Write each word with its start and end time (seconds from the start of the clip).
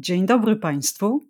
Dzień 0.00 0.26
dobry 0.26 0.56
Państwu. 0.56 1.20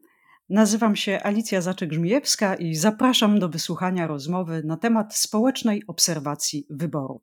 Nazywam 0.49 0.97
się 0.97 1.21
Alicja 1.23 1.61
Zaczek-Żmijewska 1.61 2.55
i 2.59 2.75
zapraszam 2.75 3.39
do 3.39 3.49
wysłuchania 3.49 4.07
rozmowy 4.07 4.63
na 4.65 4.77
temat 4.77 5.17
społecznej 5.17 5.83
obserwacji 5.87 6.67
wyborów. 6.71 7.23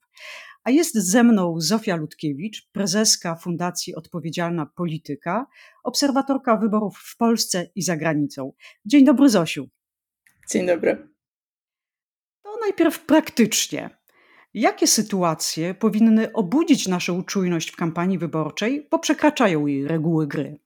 A 0.63 0.71
jest 0.71 0.95
ze 0.95 1.23
mną 1.23 1.55
Zofia 1.57 1.95
Ludkiewicz, 1.95 2.69
prezeska 2.71 3.35
Fundacji 3.35 3.95
Odpowiedzialna 3.95 4.65
Polityka, 4.65 5.45
obserwatorka 5.83 6.57
wyborów 6.57 6.97
w 6.97 7.17
Polsce 7.17 7.69
i 7.75 7.81
za 7.81 7.97
granicą. 7.97 8.53
Dzień 8.85 9.05
dobry, 9.05 9.29
Zosiu. 9.29 9.69
Dzień 10.51 10.67
dobry. 10.67 11.07
To 12.43 12.57
najpierw 12.61 13.05
praktycznie. 13.05 13.89
Jakie 14.53 14.87
sytuacje 14.87 15.73
powinny 15.73 16.33
obudzić 16.33 16.87
naszą 16.87 17.23
czujność 17.23 17.71
w 17.71 17.75
kampanii 17.75 18.17
wyborczej, 18.17 18.87
bo 18.91 18.99
przekraczają 18.99 19.67
jej 19.67 19.87
reguły 19.87 20.27
gry? 20.27 20.64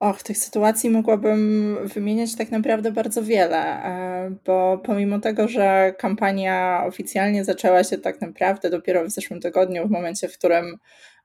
Och, 0.00 0.22
tych 0.22 0.38
sytuacji 0.38 0.90
mogłabym 0.90 1.76
wymieniać 1.84 2.36
tak 2.36 2.50
naprawdę 2.50 2.92
bardzo 2.92 3.22
wiele, 3.22 3.84
e, 3.84 4.30
bo 4.44 4.78
pomimo 4.78 5.18
tego, 5.18 5.48
że 5.48 5.94
kampania 5.98 6.82
oficjalnie 6.86 7.44
zaczęła 7.44 7.84
się 7.84 7.98
tak 7.98 8.20
naprawdę 8.20 8.70
dopiero 8.70 9.04
w 9.04 9.10
zeszłym 9.10 9.40
tygodniu, 9.40 9.88
w 9.88 9.90
momencie, 9.90 10.28
w 10.28 10.38
którym 10.38 10.76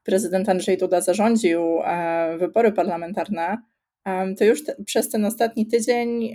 prezydent 0.04 0.50
Andrzej 0.50 0.78
Duda 0.78 1.02
zarządził 1.02 1.62
e, 1.84 2.38
wybory 2.38 2.72
parlamentarne, 2.72 3.58
e, 4.06 4.36
to 4.36 4.46
już 4.46 4.64
te, 4.64 4.76
przez 4.86 5.10
ten 5.10 5.26
ostatni 5.26 5.68
tydzień 5.68 6.34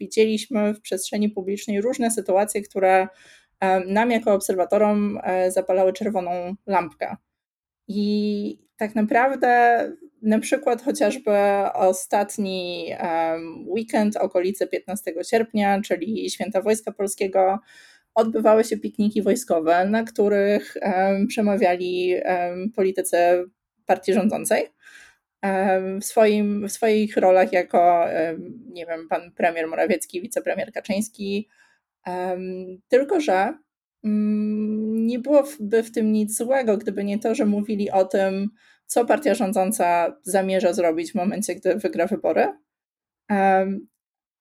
widzieliśmy 0.00 0.74
w 0.74 0.80
przestrzeni 0.80 1.28
publicznej 1.28 1.80
różne 1.80 2.10
sytuacje, 2.10 2.62
które 2.62 3.08
nam 3.86 4.10
jako 4.10 4.34
obserwatorom 4.34 5.20
zapalały 5.48 5.92
czerwoną 5.92 6.54
lampkę. 6.66 7.16
I 7.88 8.58
tak 8.76 8.94
naprawdę 8.94 9.78
na 10.22 10.38
przykład 10.38 10.82
chociażby 10.82 11.30
ostatni 11.74 12.86
weekend, 13.66 14.16
okolice 14.16 14.66
15 14.66 15.12
sierpnia, 15.30 15.80
czyli 15.80 16.30
Święta 16.30 16.62
Wojska 16.62 16.92
Polskiego, 16.92 17.58
odbywały 18.14 18.64
się 18.64 18.76
pikniki 18.76 19.22
wojskowe, 19.22 19.88
na 19.88 20.04
których 20.04 20.76
przemawiali 21.28 22.14
politycy 22.76 23.16
partii 23.86 24.12
rządzącej. 24.12 24.66
W, 26.00 26.04
swoim, 26.04 26.68
w 26.68 26.72
swoich 26.72 27.16
rolach 27.16 27.52
jako, 27.52 28.04
nie 28.66 28.86
wiem, 28.86 29.08
pan 29.08 29.32
premier 29.32 29.66
Morawiecki, 29.66 30.22
wicepremier 30.22 30.72
Kaczyński. 30.72 31.48
Tylko, 32.88 33.20
że 33.20 33.54
mm, 34.04 35.06
nie 35.06 35.18
byłoby 35.18 35.82
w 35.82 35.92
tym 35.92 36.12
nic 36.12 36.36
złego, 36.36 36.76
gdyby 36.76 37.04
nie 37.04 37.18
to, 37.18 37.34
że 37.34 37.46
mówili 37.46 37.90
o 37.90 38.04
tym, 38.04 38.50
co 38.86 39.04
partia 39.04 39.34
rządząca 39.34 40.16
zamierza 40.22 40.72
zrobić 40.72 41.12
w 41.12 41.14
momencie, 41.14 41.54
gdy 41.54 41.74
wygra 41.74 42.06
wybory. 42.06 42.48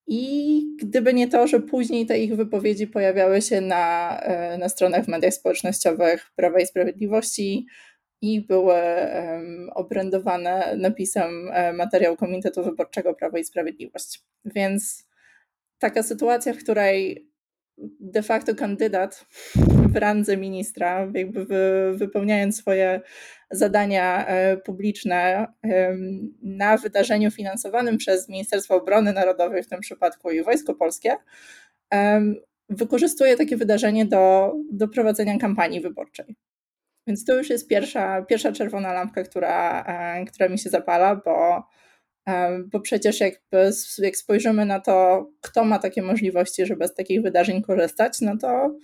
I 0.07 0.61
gdyby 0.79 1.13
nie 1.13 1.27
to, 1.27 1.47
że 1.47 1.59
później 1.59 2.05
te 2.05 2.19
ich 2.19 2.35
wypowiedzi 2.35 2.87
pojawiały 2.87 3.41
się 3.41 3.61
na, 3.61 4.17
e, 4.19 4.57
na 4.57 4.69
stronach 4.69 5.05
w 5.05 5.07
mediach 5.07 5.33
społecznościowych 5.33 6.31
Prawa 6.35 6.59
i 6.59 6.65
Sprawiedliwości 6.65 7.65
i 8.21 8.41
były 8.41 8.75
obrędowane 9.75 10.75
napisem 10.77 11.49
e, 11.53 11.73
materiał 11.73 12.17
Komitetu 12.17 12.63
Wyborczego 12.63 13.13
Prawo 13.13 13.37
i 13.37 13.43
Sprawiedliwość. 13.43 14.23
Więc 14.45 15.07
taka 15.79 16.03
sytuacja, 16.03 16.53
w 16.53 16.57
której 16.57 17.27
de 17.99 18.23
facto 18.23 18.55
kandydat 18.55 19.25
w 19.91 19.95
randze 19.95 20.37
ministra, 20.37 21.07
jakby 21.13 21.45
wy, 21.45 21.91
wypełniając 21.95 22.57
swoje 22.57 23.01
zadania 23.51 24.27
e, 24.27 24.57
publiczne 24.57 25.47
na 26.41 26.77
wydarzeniu 26.77 27.31
finansowanym 27.31 27.97
przez 27.97 28.29
Ministerstwo 28.29 28.75
Obrony 28.75 29.13
Narodowej, 29.13 29.63
w 29.63 29.67
tym 29.67 29.79
przypadku 29.79 30.31
i 30.31 30.43
Wojsko 30.43 30.75
Polskie, 30.75 31.15
wykorzystuje 32.69 33.37
takie 33.37 33.57
wydarzenie 33.57 34.05
do, 34.05 34.53
do 34.71 34.87
prowadzenia 34.87 35.37
kampanii 35.37 35.81
wyborczej. 35.81 36.35
Więc 37.07 37.25
to 37.25 37.35
już 37.37 37.49
jest 37.49 37.67
pierwsza, 37.67 38.21
pierwsza 38.21 38.51
czerwona 38.51 38.93
lampka, 38.93 39.23
która, 39.23 39.83
e, 39.83 40.25
która 40.25 40.49
mi 40.49 40.59
się 40.59 40.69
zapala, 40.69 41.15
bo 41.15 41.63
bo 42.65 42.79
przecież 42.79 43.19
jakby, 43.19 43.71
jak 43.97 44.17
spojrzymy 44.17 44.65
na 44.65 44.79
to, 44.79 45.25
kto 45.41 45.65
ma 45.65 45.79
takie 45.79 46.01
możliwości, 46.01 46.65
żeby 46.65 46.87
z 46.87 46.93
takich 46.93 47.21
wydarzeń 47.21 47.61
korzystać, 47.61 48.21
no 48.21 48.37
to, 48.37 48.75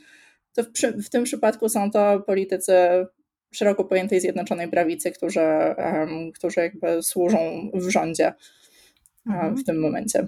to 0.58 0.64
w, 0.64 1.04
w 1.06 1.10
tym 1.10 1.24
przypadku 1.24 1.70
są 1.70 1.92
to 1.92 2.20
politycy 2.20 2.74
szeroko 3.52 3.86
pojętej 3.86 4.22
Zjednoczonej 4.22 4.70
Prawicy, 4.70 5.12
którzy, 5.12 5.40
um, 5.40 6.32
którzy 6.32 6.60
jakby 6.60 7.04
służą 7.04 7.72
w 7.74 7.90
rządzie 7.90 8.34
mhm. 9.28 9.58
w 9.58 9.64
tym 9.64 9.80
momencie. 9.80 10.28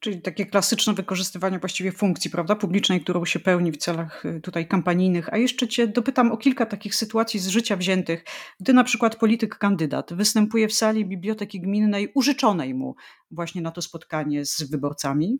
Czyli 0.00 0.22
takie 0.22 0.46
klasyczne 0.46 0.94
wykorzystywanie 0.94 1.58
właściwie 1.58 1.92
funkcji, 1.92 2.30
prawda, 2.30 2.56
publicznej, 2.56 3.00
którą 3.00 3.24
się 3.24 3.40
pełni 3.40 3.72
w 3.72 3.76
celach 3.76 4.24
y, 4.24 4.40
tutaj 4.40 4.68
kampanijnych. 4.68 5.32
A 5.32 5.36
jeszcze 5.36 5.68
cię 5.68 5.86
dopytam 5.86 6.32
o 6.32 6.36
kilka 6.36 6.66
takich 6.66 6.94
sytuacji 6.94 7.40
z 7.40 7.48
życia 7.48 7.76
wziętych, 7.76 8.24
gdy 8.60 8.72
na 8.72 8.84
przykład 8.84 9.16
polityk 9.16 9.58
kandydat 9.58 10.14
występuje 10.14 10.68
w 10.68 10.72
sali 10.72 11.06
biblioteki 11.06 11.60
gminnej 11.60 12.12
użyczonej 12.14 12.74
mu 12.74 12.94
właśnie 13.30 13.62
na 13.62 13.70
to 13.70 13.82
spotkanie 13.82 14.46
z 14.46 14.62
wyborcami. 14.62 15.38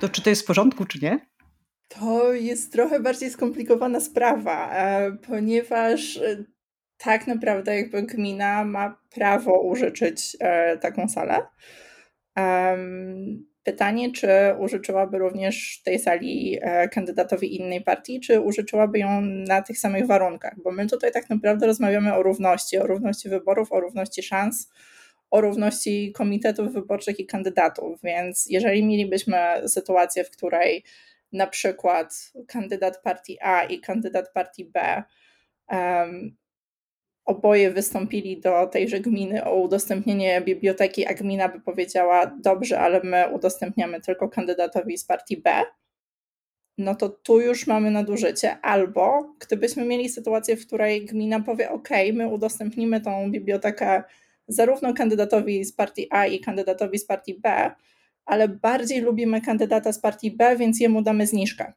To 0.00 0.08
czy 0.08 0.22
to 0.22 0.30
jest 0.30 0.42
w 0.42 0.46
porządku, 0.46 0.84
czy 0.84 0.98
nie? 1.02 1.26
To 1.88 2.32
jest 2.32 2.72
trochę 2.72 3.00
bardziej 3.00 3.30
skomplikowana 3.30 4.00
sprawa, 4.00 4.74
e, 4.74 5.12
ponieważ 5.12 6.16
e, 6.16 6.44
tak 6.98 7.26
naprawdę 7.26 7.76
jakby 7.76 8.02
gmina 8.02 8.64
ma 8.64 9.02
prawo 9.14 9.60
użyczyć 9.60 10.36
e, 10.40 10.78
taką 10.78 11.08
salę. 11.08 11.42
Pytanie, 13.62 14.12
czy 14.12 14.28
użyczyłaby 14.58 15.18
również 15.18 15.82
tej 15.84 15.98
sali 15.98 16.58
kandydatowi 16.92 17.56
innej 17.60 17.80
partii, 17.80 18.20
czy 18.20 18.40
użyczyłaby 18.40 18.98
ją 18.98 19.20
na 19.20 19.62
tych 19.62 19.78
samych 19.78 20.06
warunkach? 20.06 20.54
Bo 20.64 20.72
my 20.72 20.86
tutaj 20.86 21.12
tak 21.12 21.30
naprawdę 21.30 21.66
rozmawiamy 21.66 22.14
o 22.14 22.22
równości, 22.22 22.78
o 22.78 22.86
równości 22.86 23.28
wyborów, 23.28 23.72
o 23.72 23.80
równości 23.80 24.22
szans, 24.22 24.70
o 25.30 25.40
równości 25.40 26.12
komitetów 26.12 26.72
wyborczych 26.72 27.20
i 27.20 27.26
kandydatów. 27.26 28.00
Więc 28.02 28.46
jeżeli 28.50 28.84
mielibyśmy 28.84 29.36
sytuację, 29.66 30.24
w 30.24 30.30
której 30.30 30.84
na 31.36 31.46
przykład 31.46 32.32
kandydat 32.46 33.02
partii 33.02 33.38
A 33.40 33.64
i 33.64 33.80
kandydat 33.80 34.32
partii 34.32 34.64
B 34.64 35.02
um, 35.72 36.36
oboje 37.24 37.70
wystąpili 37.70 38.40
do 38.40 38.66
tejże 38.66 39.00
gminy 39.00 39.44
o 39.44 39.56
udostępnienie 39.60 40.40
biblioteki, 40.40 41.06
a 41.06 41.14
gmina 41.14 41.48
by 41.48 41.60
powiedziała: 41.60 42.26
Dobrze, 42.26 42.80
ale 42.80 43.00
my 43.04 43.28
udostępniamy 43.32 44.00
tylko 44.00 44.28
kandydatowi 44.28 44.98
z 44.98 45.04
partii 45.04 45.36
B, 45.36 45.62
no 46.78 46.94
to 46.94 47.08
tu 47.08 47.40
już 47.40 47.66
mamy 47.66 47.90
nadużycie. 47.90 48.58
Albo 48.62 49.34
gdybyśmy 49.40 49.84
mieli 49.84 50.08
sytuację, 50.08 50.56
w 50.56 50.66
której 50.66 51.06
gmina 51.06 51.40
powie: 51.40 51.70
OK, 51.70 51.88
my 52.12 52.28
udostępnimy 52.28 53.00
tą 53.00 53.30
bibliotekę 53.30 54.02
zarówno 54.48 54.94
kandydatowi 54.94 55.64
z 55.64 55.72
partii 55.72 56.06
A 56.10 56.26
i 56.26 56.40
kandydatowi 56.40 56.98
z 56.98 57.06
partii 57.06 57.34
B, 57.34 57.70
ale 58.26 58.48
bardziej 58.48 59.00
lubimy 59.00 59.40
kandydata 59.40 59.92
z 59.92 60.00
partii 60.00 60.36
B, 60.36 60.56
więc 60.56 60.80
jemu 60.80 61.02
damy 61.02 61.26
zniżkę. 61.26 61.72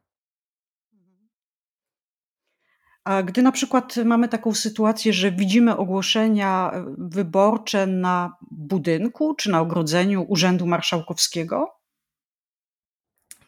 A 3.04 3.22
gdy 3.22 3.42
na 3.42 3.52
przykład 3.52 3.96
mamy 3.96 4.28
taką 4.28 4.54
sytuację, 4.54 5.12
że 5.12 5.32
widzimy 5.32 5.76
ogłoszenia 5.76 6.70
e, 6.74 6.94
wyborcze 6.98 7.86
na 7.86 8.36
budynku 8.50 9.34
czy 9.34 9.50
na 9.50 9.60
ogrodzeniu 9.60 10.24
Urzędu 10.28 10.66
Marszałkowskiego? 10.66 11.80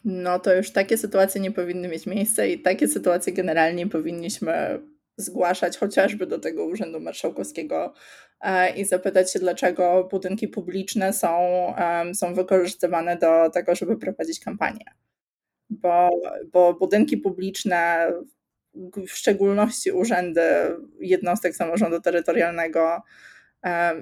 No 0.05 0.39
to 0.39 0.55
już 0.55 0.71
takie 0.71 0.97
sytuacje 0.97 1.41
nie 1.41 1.51
powinny 1.51 1.87
mieć 1.87 2.05
miejsca 2.05 2.45
i 2.45 2.59
takie 2.59 2.87
sytuacje 2.87 3.33
generalnie 3.33 3.87
powinniśmy 3.87 4.79
zgłaszać 5.17 5.77
chociażby 5.77 6.27
do 6.27 6.39
tego 6.39 6.65
Urzędu 6.65 6.99
Marszałkowskiego 6.99 7.93
e, 8.41 8.75
i 8.75 8.85
zapytać 8.85 9.33
się, 9.33 9.39
dlaczego 9.39 10.07
budynki 10.11 10.47
publiczne 10.47 11.13
są, 11.13 11.37
są 12.13 12.33
wykorzystywane 12.33 13.17
do 13.17 13.49
tego, 13.49 13.75
żeby 13.75 13.97
prowadzić 13.97 14.39
kampanię. 14.39 14.85
bo, 15.69 16.09
bo 16.51 16.73
budynki 16.73 17.17
publiczne, 17.17 18.11
w 19.07 19.11
szczególności 19.11 19.91
urzędy 19.91 20.41
jednostek 20.99 21.55
samorządu 21.55 22.01
terytorialnego, 22.01 23.01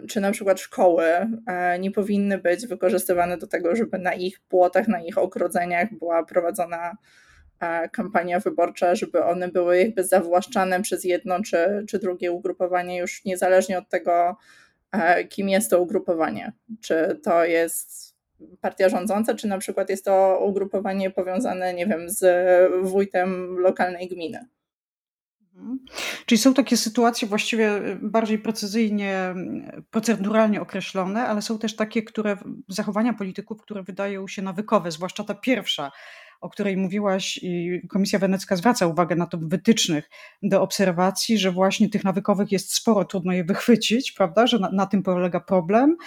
czy 0.10 0.22
na 0.22 0.32
przykład 0.32 0.60
szkoły 0.60 1.06
e, 1.48 1.80
nie 1.80 1.92
powinny 1.92 2.38
być 2.38 2.68
wykorzystywane 2.68 3.38
do 3.38 3.48
tego, 3.48 3.76
żeby 3.76 4.00
na 4.00 4.14
ich 4.14 4.40
płotach, 4.40 4.88
na 4.88 5.02
ich 5.02 5.18
ogrodzeniach 5.18 5.94
była 5.94 6.24
prowadzona 6.24 6.98
kampania 7.92 8.40
wyborcza, 8.40 8.96
żeby 8.96 9.24
one 9.24 9.48
były 9.48 9.78
jakby 9.78 10.04
zawłaszczane 10.04 10.82
przez 10.82 11.04
jedno 11.04 11.42
czy, 11.44 11.86
czy 11.90 12.00
drugie 12.00 12.32
ugrupowanie, 12.32 12.98
już 12.98 13.26
niezależnie 13.26 13.78
od 13.78 13.90
tego, 13.90 14.38
e, 14.92 15.26
kim 15.26 15.50
jest 15.50 15.70
to 15.70 15.82
ugrupowanie. 15.82 16.54
Czy 16.82 17.20
to 17.24 17.46
jest 17.46 18.16
partia 18.62 18.90
rządząca, 18.90 19.34
czy 19.34 19.48
na 19.48 19.58
przykład 19.58 19.90
jest 19.90 20.06
to 20.06 20.40
ugrupowanie 20.46 21.10
powiązane, 21.10 21.74
nie 21.74 21.88
wiem, 21.88 22.10
z 22.10 22.24
wójtem 22.84 23.60
lokalnej 23.60 24.08
gminy. 24.08 24.48
Mhm. 25.56 25.80
Czyli 26.26 26.40
są 26.40 26.54
takie 26.54 26.78
sytuacje 26.78 27.28
właściwie 27.28 27.82
bardziej 28.02 28.40
precyzyjnie, 28.40 29.36
proceduralnie 29.92 30.62
określone, 30.62 31.26
ale 31.26 31.42
są 31.42 31.60
też 31.60 31.76
takie, 31.76 32.04
które 32.04 32.38
zachowania 32.68 33.14
polityków, 33.14 33.62
które 33.62 33.84
wydają 33.84 34.28
się 34.28 34.42
nawykowe, 34.42 34.92
zwłaszcza 34.92 35.24
ta 35.24 35.34
pierwsza, 35.36 35.92
o 36.42 36.50
której 36.50 36.78
mówiłaś 36.78 37.40
i 37.42 37.82
Komisja 37.90 38.20
Wenecka 38.20 38.56
zwraca 38.56 38.88
uwagę 38.88 39.16
na 39.16 39.26
to 39.26 39.38
w 39.38 39.50
wytycznych 39.50 40.10
do 40.44 40.62
obserwacji, 40.62 41.38
że 41.38 41.52
właśnie 41.52 41.90
tych 41.90 42.04
nawykowych 42.04 42.52
jest 42.52 42.74
sporo, 42.74 43.06
trudno 43.06 43.34
je 43.34 43.44
wychwycić, 43.44 44.12
prawda, 44.12 44.48
że 44.48 44.60
na, 44.60 44.72
na 44.72 44.86
tym 44.86 45.04
polega 45.04 45.40
problem. 45.40 45.98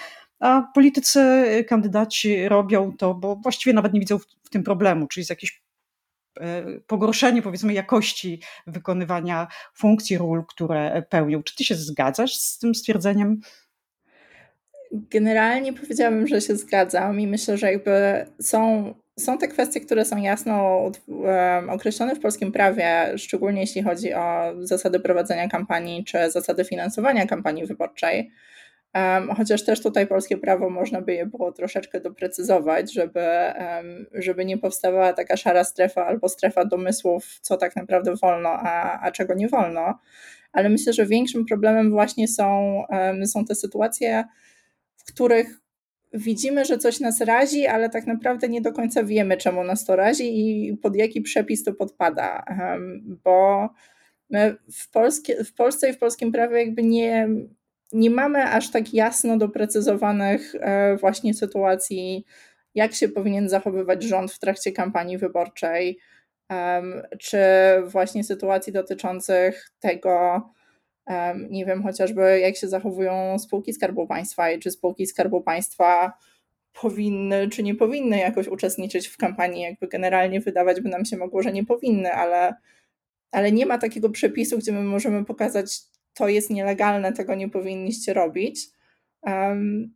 A 0.40 0.62
politycy, 0.74 1.20
y, 1.58 1.64
kandydaci 1.64 2.48
robią 2.48 2.92
to, 2.96 3.14
bo 3.14 3.36
właściwie 3.36 3.74
nawet 3.74 3.92
nie 3.92 4.00
widzą 4.00 4.18
w, 4.18 4.26
w 4.44 4.50
tym 4.50 4.62
problemu, 4.62 5.06
czyli 5.06 5.26
z 5.26 5.30
jakiejś 5.30 5.64
E, 6.40 6.64
pogorszenie 6.86 7.42
powiedzmy 7.42 7.72
jakości 7.72 8.40
wykonywania 8.66 9.48
funkcji, 9.74 10.18
ról, 10.18 10.44
które 10.46 11.02
pełnią. 11.10 11.42
Czy 11.42 11.56
ty 11.56 11.64
się 11.64 11.74
zgadzasz 11.74 12.34
z 12.36 12.58
tym 12.58 12.74
stwierdzeniem? 12.74 13.40
Generalnie 14.92 15.72
powiedziałabym, 15.72 16.26
że 16.26 16.40
się 16.40 16.56
zgadzam 16.56 17.20
i 17.20 17.26
myślę, 17.26 17.58
że 17.58 17.72
jakby 17.72 18.26
są, 18.40 18.94
są 19.18 19.38
te 19.38 19.48
kwestie, 19.48 19.80
które 19.80 20.04
są 20.04 20.16
jasno 20.16 20.82
określone 21.68 22.16
w 22.16 22.20
polskim 22.20 22.52
prawie, 22.52 23.12
szczególnie 23.16 23.60
jeśli 23.60 23.82
chodzi 23.82 24.14
o 24.14 24.54
zasady 24.60 25.00
prowadzenia 25.00 25.48
kampanii 25.48 26.04
czy 26.04 26.30
zasady 26.30 26.64
finansowania 26.64 27.26
kampanii 27.26 27.66
wyborczej. 27.66 28.32
Chociaż 29.36 29.64
też 29.64 29.82
tutaj 29.82 30.06
polskie 30.06 30.38
prawo 30.38 30.70
można 30.70 31.00
by 31.00 31.14
je 31.14 31.26
było 31.26 31.52
troszeczkę 31.52 32.00
doprecyzować, 32.00 32.92
żeby, 32.92 33.26
żeby 34.12 34.44
nie 34.44 34.58
powstawała 34.58 35.12
taka 35.12 35.36
szara 35.36 35.64
strefa 35.64 36.06
albo 36.06 36.28
strefa 36.28 36.64
domysłów, 36.64 37.38
co 37.40 37.56
tak 37.56 37.76
naprawdę 37.76 38.14
wolno, 38.22 38.48
a, 38.48 39.00
a 39.00 39.10
czego 39.10 39.34
nie 39.34 39.48
wolno. 39.48 39.98
Ale 40.52 40.68
myślę, 40.68 40.92
że 40.92 41.06
większym 41.06 41.46
problemem 41.46 41.90
właśnie 41.90 42.28
są, 42.28 42.82
są 43.26 43.44
te 43.44 43.54
sytuacje, 43.54 44.24
w 44.96 45.04
których 45.04 45.63
widzimy, 46.14 46.64
że 46.64 46.78
coś 46.78 47.00
nas 47.00 47.20
razi, 47.20 47.66
ale 47.66 47.90
tak 47.90 48.06
naprawdę 48.06 48.48
nie 48.48 48.60
do 48.60 48.72
końca 48.72 49.04
wiemy, 49.04 49.36
czemu 49.36 49.64
nas 49.64 49.84
to 49.84 49.96
razi 49.96 50.40
i 50.40 50.76
pod 50.76 50.96
jaki 50.96 51.20
przepis 51.20 51.64
to 51.64 51.74
podpada. 51.74 52.44
Bo 53.24 53.68
w, 54.72 54.90
Polskie, 54.90 55.44
w 55.44 55.54
Polsce 55.54 55.90
i 55.90 55.92
w 55.92 55.98
polskim 55.98 56.32
prawie 56.32 56.58
jakby 56.58 56.82
nie 56.82 57.28
nie 57.92 58.10
mamy 58.10 58.50
aż 58.50 58.70
tak 58.70 58.94
jasno 58.94 59.38
doprecyzowanych 59.38 60.54
e, 60.54 60.96
właśnie 60.96 61.34
sytuacji, 61.34 62.24
jak 62.74 62.94
się 62.94 63.08
powinien 63.08 63.48
zachowywać 63.48 64.02
rząd 64.02 64.32
w 64.32 64.38
trakcie 64.38 64.72
kampanii 64.72 65.18
wyborczej, 65.18 65.98
czy 67.18 67.38
właśnie 67.86 68.24
sytuacji 68.24 68.72
dotyczących 68.72 69.70
tego, 69.80 70.42
nie 71.50 71.66
wiem, 71.66 71.82
chociażby 71.82 72.40
jak 72.40 72.56
się 72.56 72.68
zachowują 72.68 73.38
spółki 73.38 73.72
Skarbu 73.72 74.06
Państwa 74.06 74.50
i 74.50 74.58
czy 74.58 74.70
spółki 74.70 75.06
Skarbu 75.06 75.40
Państwa 75.40 76.12
powinny, 76.80 77.48
czy 77.48 77.62
nie 77.62 77.74
powinny 77.74 78.18
jakoś 78.18 78.48
uczestniczyć 78.48 79.08
w 79.08 79.16
kampanii. 79.16 79.62
Jakby 79.62 79.88
generalnie 79.88 80.40
wydawać 80.40 80.80
by 80.80 80.88
nam 80.88 81.04
się 81.04 81.16
mogło, 81.16 81.42
że 81.42 81.52
nie 81.52 81.64
powinny, 81.64 82.12
ale, 82.12 82.54
ale 83.30 83.52
nie 83.52 83.66
ma 83.66 83.78
takiego 83.78 84.10
przepisu, 84.10 84.58
gdzie 84.58 84.72
my 84.72 84.82
możemy 84.82 85.24
pokazać, 85.24 85.80
to 86.14 86.28
jest 86.28 86.50
nielegalne, 86.50 87.12
tego 87.12 87.34
nie 87.34 87.48
powinniście 87.48 88.14
robić. 88.14 88.66
Um, 89.22 89.94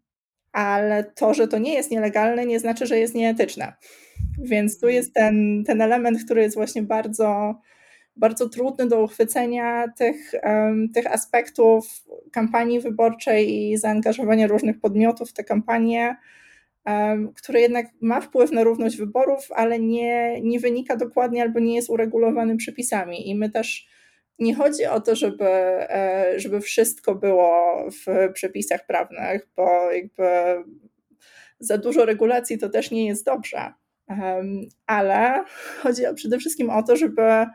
ale 0.53 1.05
to, 1.05 1.35
że 1.35 1.49
to 1.49 1.59
nie 1.59 1.75
jest 1.75 1.91
nielegalne, 1.91 2.47
nie 2.47 2.61
znaczy, 2.61 2.87
że 2.87 2.99
jest 2.99 3.15
nieetyczne. 3.15 3.73
Więc 4.39 4.81
tu 4.81 4.89
jest 4.89 5.15
ten, 5.15 5.65
ten 5.67 5.81
element, 5.81 6.25
który 6.25 6.43
jest 6.43 6.57
właśnie 6.57 6.83
bardzo, 6.83 7.55
bardzo 8.19 8.49
trudny 8.49 8.89
do 8.89 9.03
uchwycenia 9.03 9.85
tych, 9.97 10.33
tych 10.95 11.07
aspektów 11.07 12.05
kampanii 12.33 12.81
wyborczej 12.81 13.55
i 13.55 13.77
zaangażowania 13.77 14.47
różnych 14.47 14.81
podmiotów 14.81 15.31
w 15.31 15.33
tę 15.33 15.45
kampanię, 15.45 16.17
który 17.35 17.61
jednak 17.61 17.87
ma 18.01 18.21
wpływ 18.21 18.53
na 18.53 18.65
równość 18.65 18.97
wyborów, 18.97 19.49
ale 19.55 19.79
nie, 19.79 20.41
nie 20.43 20.61
wynika 20.61 20.97
dokładnie 20.97 21.43
albo 21.43 21.61
nie 21.61 21.75
jest 21.75 21.91
uregulowany 21.91 22.57
przepisami. 22.57 23.29
I 23.29 23.35
my 23.35 23.51
też 23.51 23.89
nie 24.39 24.55
chodzi 24.55 24.87
o 24.87 25.01
to, 25.01 25.17
żeby, 25.17 25.49
e, 25.49 26.33
żeby 26.37 26.61
wszystko 26.61 27.15
było 27.15 27.85
w 27.91 28.33
przepisach 28.33 28.87
prawnych, 28.87 29.49
bo 29.57 29.93
jakby 29.93 30.25
za 31.61 31.79
dużo 31.79 32.05
regulacji 32.05 32.59
to 32.59 32.69
też 32.69 32.91
nie 32.91 33.07
jest 33.07 33.25
dobrze. 33.25 33.73
Ale 34.87 35.45
chodzi 35.83 36.03
przede 36.15 36.39
wszystkim 36.39 36.71
o 36.71 36.83
to, 36.83 36.97
żeby, 36.97 37.47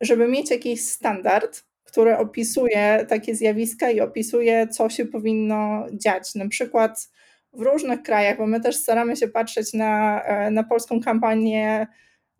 żeby 0.00 0.28
mieć 0.28 0.50
jakiś 0.50 0.84
standard, 0.88 1.64
który 1.84 2.16
opisuje 2.16 3.06
takie 3.08 3.34
zjawiska 3.34 3.90
i 3.90 4.00
opisuje, 4.00 4.68
co 4.68 4.88
się 4.88 5.06
powinno 5.06 5.86
dziać. 5.92 6.34
Na 6.34 6.48
przykład 6.48 7.08
w 7.52 7.60
różnych 7.60 8.02
krajach, 8.02 8.38
bo 8.38 8.46
my 8.46 8.60
też 8.60 8.76
staramy 8.76 9.16
się 9.16 9.28
patrzeć 9.28 9.74
na, 9.74 10.22
e, 10.22 10.50
na 10.50 10.64
polską 10.64 11.00
kampanię 11.00 11.86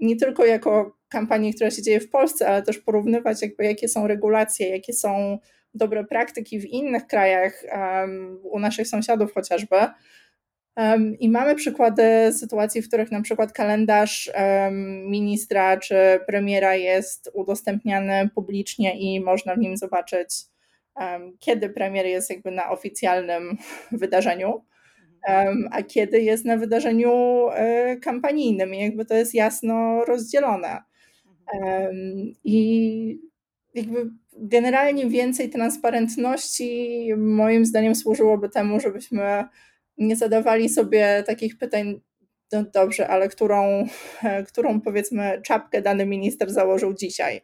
nie 0.00 0.16
tylko 0.16 0.44
jako 0.44 0.98
kampanię, 1.08 1.54
która 1.54 1.70
się 1.70 1.82
dzieje 1.82 2.00
w 2.00 2.10
Polsce, 2.10 2.48
ale 2.48 2.62
też 2.62 2.78
porównywać, 2.78 3.42
jakby, 3.42 3.64
jakie 3.64 3.88
są 3.88 4.06
regulacje, 4.06 4.68
jakie 4.68 4.92
są 4.92 5.38
dobre 5.74 6.04
praktyki 6.04 6.60
w 6.60 6.64
innych 6.64 7.06
krajach, 7.06 7.64
um, 7.72 8.38
u 8.42 8.58
naszych 8.58 8.88
sąsiadów 8.88 9.34
chociażby. 9.34 9.76
I 11.20 11.28
mamy 11.28 11.54
przykłady 11.54 12.32
sytuacji, 12.32 12.82
w 12.82 12.88
których 12.88 13.10
na 13.10 13.22
przykład 13.22 13.52
kalendarz 13.52 14.30
ministra 15.06 15.76
czy 15.76 15.94
premiera 16.26 16.74
jest 16.74 17.30
udostępniany 17.34 18.30
publicznie 18.34 18.98
i 18.98 19.20
można 19.20 19.54
w 19.54 19.58
nim 19.58 19.76
zobaczyć, 19.76 20.28
kiedy 21.38 21.70
premier 21.70 22.06
jest 22.06 22.30
jakby 22.30 22.50
na 22.50 22.70
oficjalnym 22.70 23.56
wydarzeniu 23.92 24.64
a 25.70 25.82
kiedy 25.82 26.20
jest 26.20 26.44
na 26.44 26.56
wydarzeniu 26.56 27.12
e, 27.52 27.96
kampanijnym. 27.96 28.74
I 28.74 28.80
jakby 28.80 29.04
to 29.04 29.14
jest 29.14 29.34
jasno 29.34 30.04
rozdzielone. 30.04 30.82
I 32.44 33.20
jakby 33.74 34.10
generalnie 34.32 35.06
więcej 35.06 35.50
transparentności 35.50 37.08
moim 37.16 37.66
zdaniem 37.66 37.94
służyłoby 37.94 38.48
temu, 38.48 38.80
żebyśmy 38.80 39.44
nie 40.02 40.16
zadawali 40.16 40.68
sobie 40.68 41.24
takich 41.26 41.58
pytań, 41.58 42.00
no 42.52 42.64
dobrze, 42.74 43.08
ale 43.08 43.28
którą, 43.28 43.86
którą 44.48 44.80
powiedzmy 44.80 45.40
czapkę 45.44 45.82
dany 45.82 46.06
minister 46.06 46.50
założył 46.50 46.94
dzisiaj? 46.94 47.40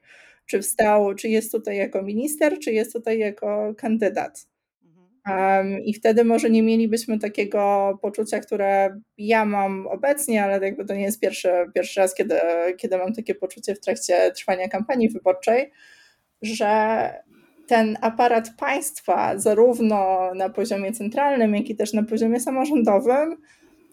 Czy 0.47 0.63
wstał, 0.63 1.15
czy 1.15 1.29
jest 1.29 1.53
tutaj 1.53 1.77
jako 1.77 2.03
minister, 2.03 2.59
czy 2.59 2.73
jest 2.73 2.93
tutaj 2.93 3.19
jako 3.19 3.75
kandydat? 3.77 4.47
I 5.85 5.95
wtedy 5.95 6.25
może 6.25 6.51
nie 6.51 6.63
mielibyśmy 6.63 7.19
takiego 7.19 7.93
poczucia, 8.03 8.41
które 8.41 9.01
ja 9.19 9.45
mam 9.45 9.87
obecnie, 9.87 10.45
ale 10.45 10.67
jakby 10.67 10.85
to 10.85 10.95
nie 10.95 11.03
jest 11.03 11.21
pierwszy, 11.21 11.49
pierwszy 11.75 12.01
raz, 12.01 12.15
kiedy, 12.15 12.35
kiedy 12.77 12.99
mam 12.99 13.13
takie 13.13 13.35
poczucie 13.35 13.75
w 13.75 13.81
trakcie 13.81 14.33
trwania 14.33 14.69
kampanii 14.69 15.09
wyborczej, 15.09 15.71
że 16.43 17.11
ten 17.69 17.99
aparat 18.01 18.51
państwa, 18.57 19.39
zarówno 19.39 20.19
na 20.35 20.49
poziomie 20.49 20.93
centralnym, 20.93 21.55
jak 21.55 21.71
i 21.71 21.77
też 21.77 21.93
na 21.93 22.03
poziomie 22.03 22.41
samorządowym, 22.41 23.37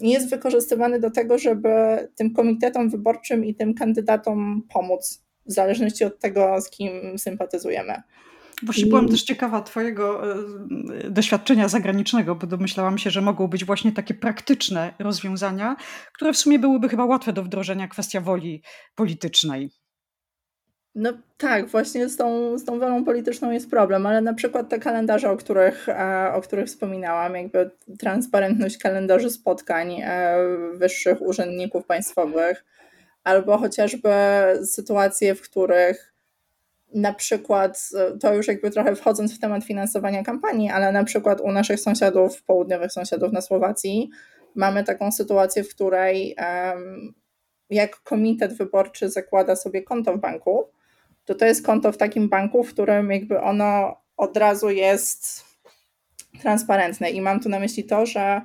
jest 0.02 0.30
wykorzystywany 0.30 1.00
do 1.00 1.12
tego, 1.12 1.38
żeby 1.38 1.70
tym 2.16 2.34
komitetom 2.34 2.90
wyborczym 2.90 3.46
i 3.46 3.56
tym 3.56 3.74
kandydatom 3.74 4.62
pomóc, 4.74 5.24
w 5.46 5.54
zależności 5.54 6.04
od 6.04 6.20
tego, 6.20 6.62
z 6.62 6.70
kim 6.70 7.20
sympatyzujemy. 7.20 8.02
Właśnie 8.64 8.86
byłam 8.86 9.10
też 9.10 9.24
ciekawa 9.24 9.62
Twojego 9.62 10.32
e, 10.32 10.36
doświadczenia 11.10 11.68
zagranicznego, 11.68 12.36
bo 12.36 12.48
domyślałam 12.48 12.98
się, 12.98 13.10
że 13.10 13.22
mogą 13.22 13.48
być 13.48 13.66
właśnie 13.66 13.92
takie 13.92 14.14
praktyczne 14.14 14.94
rozwiązania, 15.00 15.76
które 16.14 16.34
w 16.34 16.38
sumie 16.38 16.60
byłyby 16.60 16.90
chyba 16.90 17.06
łatwe 17.06 17.34
do 17.34 17.44
wdrożenia, 17.44 17.88
kwestia 17.88 18.22
woli 18.22 18.62
politycznej. 18.96 19.70
No 20.96 21.14
tak, 21.38 21.68
właśnie 21.68 22.10
z 22.10 22.18
tą, 22.18 22.58
z 22.58 22.66
tą 22.66 22.80
wolą 22.80 23.06
polityczną 23.06 23.52
jest 23.52 23.70
problem, 23.70 24.06
ale 24.06 24.22
na 24.22 24.34
przykład 24.34 24.70
te 24.70 24.80
kalendarze, 24.80 25.32
o 25.32 25.38
których, 25.38 25.90
e, 25.90 26.32
o 26.34 26.42
których 26.42 26.68
wspominałam, 26.68 27.36
jakby 27.36 27.72
transparentność 28.00 28.78
kalendarzy 28.78 29.30
spotkań 29.30 30.02
e, 30.02 30.36
wyższych 30.74 31.22
urzędników 31.22 31.86
państwowych, 31.86 32.66
albo 33.24 33.58
chociażby 33.58 34.10
sytuacje, 34.64 35.36
w 35.36 35.42
których 35.42 36.14
na 36.94 37.14
przykład, 37.14 37.90
to 38.22 38.34
już 38.34 38.48
jakby 38.48 38.72
trochę 38.72 38.96
wchodząc 38.96 39.36
w 39.36 39.40
temat 39.40 39.64
finansowania 39.64 40.24
kampanii, 40.24 40.70
ale 40.70 40.92
na 40.92 41.04
przykład 41.04 41.42
u 41.42 41.52
naszych 41.52 41.80
sąsiadów, 41.80 42.44
południowych 42.44 42.92
sąsiadów 42.92 43.32
na 43.34 43.42
Słowacji, 43.42 44.10
mamy 44.56 44.84
taką 44.84 45.12
sytuację, 45.12 45.64
w 45.64 45.70
której 45.70 46.36
jak 47.70 48.00
komitet 48.04 48.54
wyborczy 48.54 49.10
zakłada 49.10 49.56
sobie 49.56 49.84
konto 49.84 50.14
w 50.14 50.20
banku, 50.20 50.68
to 51.26 51.36
to 51.36 51.46
jest 51.46 51.66
konto 51.66 51.92
w 51.92 51.98
takim 51.98 52.30
banku, 52.30 52.64
w 52.64 52.74
którym 52.74 53.12
jakby 53.12 53.42
ono 53.42 54.02
od 54.18 54.38
razu 54.38 54.70
jest 54.70 55.46
transparentne. 56.42 57.10
I 57.10 57.22
mam 57.22 57.40
tu 57.40 57.50
na 57.50 57.60
myśli 57.60 57.84
to, 57.84 58.06
że 58.06 58.42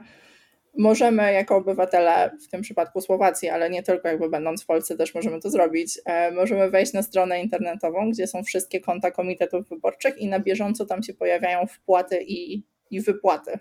możemy 0.79 1.33
jako 1.33 1.57
obywatele, 1.57 2.31
w 2.45 2.49
tym 2.49 2.63
przypadku 2.63 3.01
Słowacji, 3.01 3.49
ale 3.49 3.71
nie 3.71 3.83
tylko 3.83 4.09
jakby 4.09 4.29
będąc 4.29 4.63
w 4.63 4.67
Polsce 4.67 4.97
też 4.97 5.15
możemy 5.15 5.41
to 5.41 5.51
zrobić, 5.51 6.01
e, 6.05 6.31
możemy 6.31 6.71
wejść 6.71 6.93
na 6.93 7.03
stronę 7.03 7.43
internetową, 7.43 8.11
gdzie 8.11 8.27
są 8.27 8.43
wszystkie 8.43 8.81
konta 8.81 9.11
komitetów 9.11 9.69
wyborczych 9.69 10.19
i 10.19 10.29
na 10.29 10.41
bieżąco 10.41 10.87
tam 10.87 11.03
się 11.03 11.15
pojawiają 11.15 11.67
wpłaty 11.67 12.23
i, 12.23 12.63
i 12.91 13.01
wypłaty. 13.01 13.59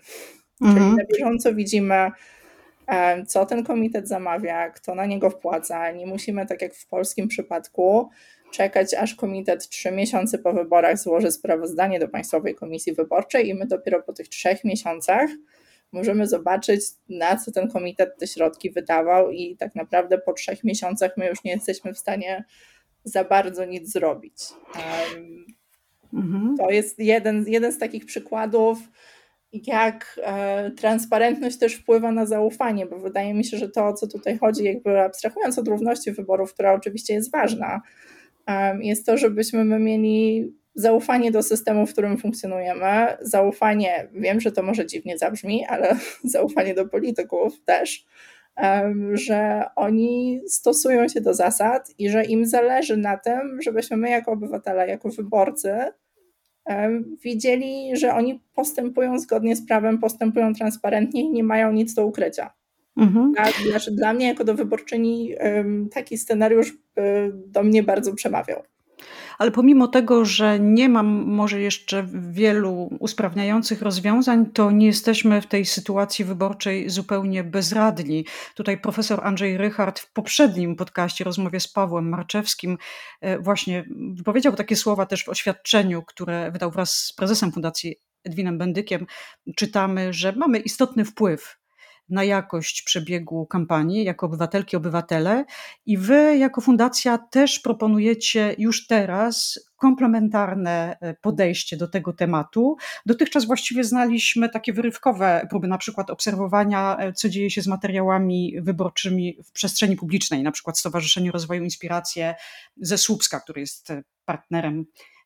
Mhm. 0.60 0.78
Czyli 0.78 0.96
na 0.96 1.04
bieżąco 1.04 1.54
widzimy, 1.54 2.10
co 3.26 3.46
ten 3.46 3.64
komitet 3.64 4.08
zamawia, 4.08 4.70
kto 4.70 4.94
na 4.94 5.06
niego 5.06 5.30
wpłaca. 5.30 5.90
Nie 5.90 6.06
musimy, 6.06 6.46
tak 6.46 6.62
jak 6.62 6.74
w 6.74 6.86
polskim 6.86 7.28
przypadku, 7.28 8.08
czekać, 8.50 8.94
aż 8.94 9.14
komitet 9.14 9.68
trzy 9.68 9.90
miesiące 9.90 10.38
po 10.38 10.52
wyborach 10.52 10.98
złoży 10.98 11.30
sprawozdanie 11.30 12.00
do 12.00 12.08
Państwowej 12.08 12.54
Komisji 12.54 12.94
Wyborczej 12.94 13.48
i 13.48 13.54
my 13.54 13.66
dopiero 13.66 14.02
po 14.02 14.12
tych 14.12 14.28
trzech 14.28 14.64
miesiącach 14.64 15.30
możemy 15.92 16.26
zobaczyć, 16.26 16.80
na 17.08 17.36
co 17.36 17.52
ten 17.52 17.70
komitet 17.70 18.18
te 18.18 18.26
środki 18.26 18.70
wydawał 18.70 19.30
i 19.30 19.56
tak 19.56 19.74
naprawdę 19.74 20.18
po 20.18 20.32
trzech 20.32 20.64
miesiącach 20.64 21.16
my 21.16 21.26
już 21.28 21.44
nie 21.44 21.52
jesteśmy 21.52 21.94
w 21.94 21.98
stanie 21.98 22.44
za 23.04 23.24
bardzo 23.24 23.64
nic 23.64 23.92
zrobić. 23.92 24.34
Um, 24.74 25.46
mhm. 26.14 26.56
To 26.58 26.70
jest 26.70 26.98
jeden, 26.98 27.44
jeden 27.48 27.72
z 27.72 27.78
takich 27.78 28.06
przykładów, 28.06 28.78
jak 29.52 30.20
e, 30.22 30.70
transparentność 30.70 31.58
też 31.58 31.74
wpływa 31.74 32.12
na 32.12 32.26
zaufanie, 32.26 32.86
bo 32.86 32.98
wydaje 32.98 33.34
mi 33.34 33.44
się, 33.44 33.56
że 33.56 33.68
to, 33.68 33.86
o 33.86 33.92
co 33.92 34.06
tutaj 34.06 34.38
chodzi, 34.38 34.64
jakby 34.64 35.00
abstrahując 35.00 35.58
od 35.58 35.68
równości 35.68 36.12
wyborów, 36.12 36.54
która 36.54 36.72
oczywiście 36.72 37.14
jest 37.14 37.32
ważna, 37.32 37.80
jest 38.80 39.06
to, 39.06 39.16
żebyśmy 39.16 39.64
my 39.64 39.78
mieli 39.78 40.52
zaufanie 40.74 41.30
do 41.30 41.42
systemu, 41.42 41.86
w 41.86 41.92
którym 41.92 42.18
funkcjonujemy, 42.18 43.16
zaufanie, 43.20 44.08
wiem, 44.12 44.40
że 44.40 44.52
to 44.52 44.62
może 44.62 44.86
dziwnie 44.86 45.18
zabrzmi, 45.18 45.66
ale 45.66 45.96
zaufanie 46.24 46.74
do 46.74 46.88
polityków 46.88 47.60
też, 47.64 48.06
że 49.12 49.64
oni 49.76 50.40
stosują 50.48 51.08
się 51.08 51.20
do 51.20 51.34
zasad 51.34 51.90
i 51.98 52.10
że 52.10 52.24
im 52.24 52.46
zależy 52.46 52.96
na 52.96 53.16
tym, 53.16 53.62
żebyśmy 53.62 53.96
my 53.96 54.10
jako 54.10 54.32
obywatele, 54.32 54.88
jako 54.88 55.08
wyborcy 55.08 55.74
widzieli, 57.24 57.96
że 57.96 58.14
oni 58.14 58.40
postępują 58.54 59.18
zgodnie 59.18 59.56
z 59.56 59.66
prawem, 59.66 59.98
postępują 59.98 60.54
transparentnie 60.54 61.22
i 61.22 61.30
nie 61.30 61.44
mają 61.44 61.72
nic 61.72 61.94
do 61.94 62.06
ukrycia. 62.06 62.50
Mhm. 62.96 63.32
Znaczy 63.70 63.90
dla 63.90 64.12
mnie, 64.12 64.26
jako 64.26 64.44
do 64.44 64.54
wyborczyni, 64.54 65.34
taki 65.92 66.18
scenariusz 66.18 66.78
do 67.46 67.62
mnie 67.62 67.82
bardzo 67.82 68.14
przemawiał. 68.14 68.62
Ale 69.40 69.50
pomimo 69.50 69.88
tego, 69.88 70.24
że 70.24 70.58
nie 70.60 70.88
mam 70.88 71.06
może 71.26 71.60
jeszcze 71.60 72.06
wielu 72.30 72.90
usprawniających 72.98 73.82
rozwiązań, 73.82 74.46
to 74.46 74.70
nie 74.70 74.86
jesteśmy 74.86 75.40
w 75.42 75.46
tej 75.46 75.64
sytuacji 75.66 76.24
wyborczej 76.24 76.90
zupełnie 76.90 77.44
bezradni. 77.44 78.26
Tutaj 78.54 78.80
profesor 78.80 79.20
Andrzej 79.22 79.58
Rychard 79.58 79.98
w 79.98 80.12
poprzednim 80.12 80.76
podcaście, 80.76 81.24
rozmowie 81.24 81.60
z 81.60 81.68
Pawłem 81.68 82.08
Marczewskim, 82.08 82.78
e, 83.20 83.38
właśnie 83.38 83.84
wypowiedział 84.14 84.56
takie 84.56 84.76
słowa 84.76 85.06
też 85.06 85.24
w 85.24 85.28
oświadczeniu, 85.28 86.02
które 86.02 86.50
wydał 86.50 86.70
wraz 86.70 86.94
z 86.94 87.12
prezesem 87.12 87.52
Fundacji 87.52 87.96
Edwinem 88.24 88.58
Bendykiem. 88.58 89.06
Czytamy, 89.56 90.12
że 90.12 90.32
mamy 90.32 90.58
istotny 90.58 91.04
wpływ 91.04 91.59
na 92.10 92.24
jakość 92.24 92.82
przebiegu 92.82 93.46
kampanii 93.46 94.04
jako 94.04 94.26
obywatelki, 94.26 94.76
obywatele 94.76 95.44
i 95.86 95.98
wy 95.98 96.36
jako 96.36 96.60
fundacja 96.60 97.18
też 97.18 97.58
proponujecie 97.60 98.54
już 98.58 98.86
teraz 98.86 99.60
komplementarne 99.76 100.96
e, 101.00 101.14
podejście 101.14 101.76
do 101.76 101.88
tego 101.88 102.12
tematu. 102.12 102.76
Dotychczas 103.06 103.44
właściwie 103.44 103.84
znaliśmy 103.84 104.48
takie 104.48 104.72
wyrywkowe 104.72 105.46
próby, 105.50 105.68
na 105.68 105.78
przykład 105.78 106.10
obserwowania, 106.10 106.96
e, 106.98 107.12
co 107.12 107.28
dzieje 107.28 107.50
się 107.50 107.62
z 107.62 107.66
materiałami 107.66 108.54
wyborczymi 108.60 109.36
w 109.44 109.52
przestrzeni 109.52 109.96
publicznej, 109.96 110.42
na 110.42 110.52
przykład 110.52 110.78
Stowarzyszenie 110.78 111.30
Rozwoju 111.30 111.64
Inspiracje 111.64 112.34
ze 112.76 112.98
Słupska, 112.98 113.40
który 113.40 113.60
jest 113.60 113.90
e, 113.90 114.02
partnerem 114.24 114.84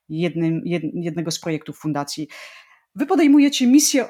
jednym, 0.08 0.62
jednego 0.94 1.30
z 1.30 1.40
projektów 1.40 1.78
fundacji. 1.78 2.28
Wy 2.94 3.06
podejmujecie 3.06 3.66
misję 3.66 4.08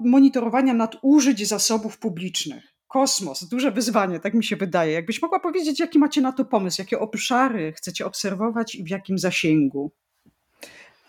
monitorowania 0.00 0.74
nadużyć 0.74 1.48
zasobów 1.48 1.98
publicznych. 1.98 2.64
Kosmos, 2.88 3.48
duże 3.48 3.70
wyzwanie, 3.70 4.20
tak 4.20 4.34
mi 4.34 4.44
się 4.44 4.56
wydaje. 4.56 4.92
Jakbyś 4.92 5.22
mogła 5.22 5.40
powiedzieć, 5.40 5.80
jaki 5.80 5.98
macie 5.98 6.20
na 6.20 6.32
to 6.32 6.44
pomysł, 6.44 6.82
jakie 6.82 6.98
obszary 6.98 7.72
chcecie 7.72 8.06
obserwować 8.06 8.74
i 8.74 8.84
w 8.84 8.90
jakim 8.90 9.18
zasięgu? 9.18 9.92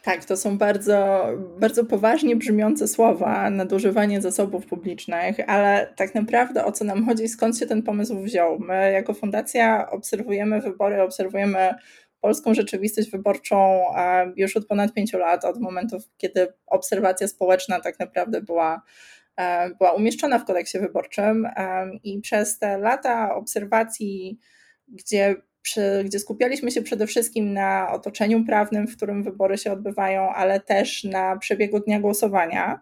Tak, 0.04 0.26
to 0.26 0.38
są 0.38 0.58
bardzo, 0.58 1.28
bardzo 1.60 1.86
poważnie 1.86 2.36
brzmiące 2.36 2.88
słowa, 2.88 3.50
nadużywanie 3.50 4.22
zasobów 4.22 4.66
publicznych, 4.66 5.36
ale 5.48 5.94
tak 5.96 6.16
naprawdę 6.16 6.66
o 6.66 6.72
co 6.72 6.86
nam 6.86 7.06
chodzi, 7.06 7.28
skąd 7.28 7.58
się 7.58 7.66
ten 7.66 7.84
pomysł 7.84 8.24
wziął? 8.24 8.60
My 8.60 8.92
jako 8.92 9.14
fundacja 9.14 9.90
obserwujemy 9.92 10.62
wybory, 10.62 11.02
obserwujemy 11.02 11.74
polską 12.24 12.54
rzeczywistość 12.54 13.12
wyborczą 13.12 13.84
już 14.36 14.58
od 14.58 14.68
ponad 14.68 14.94
pięciu 14.94 15.18
lat, 15.18 15.46
od 15.46 15.62
momentu, 15.62 15.98
kiedy 16.18 16.48
obserwacja 16.68 17.28
społeczna 17.28 17.80
tak 17.80 18.00
naprawdę 18.00 18.42
była, 18.42 18.82
e, 19.38 19.70
była 19.70 19.92
umieszczona 19.92 20.40
w 20.40 20.46
kodeksie 20.46 20.80
wyborczym 20.80 21.48
i 22.04 22.22
przez 22.22 22.60
te 22.60 22.78
lata 22.78 23.36
obserwacji, 23.36 24.40
gdzie 24.88 25.36
gdzie 26.04 26.20
skupialiśmy 26.20 26.72
się 26.72 26.82
przede 26.82 27.08
wszystkim 27.08 27.54
na 27.54 27.92
otoczeniu 27.92 28.46
prawnym, 28.46 28.88
w 28.88 28.98
którym 28.98 29.24
wybory 29.24 29.58
się 29.58 29.72
odbywają, 29.72 30.30
ale 30.30 30.60
też 30.60 31.04
na 31.04 31.38
przebiegu 31.38 31.80
dnia 31.80 32.00
głosowania 32.00 32.80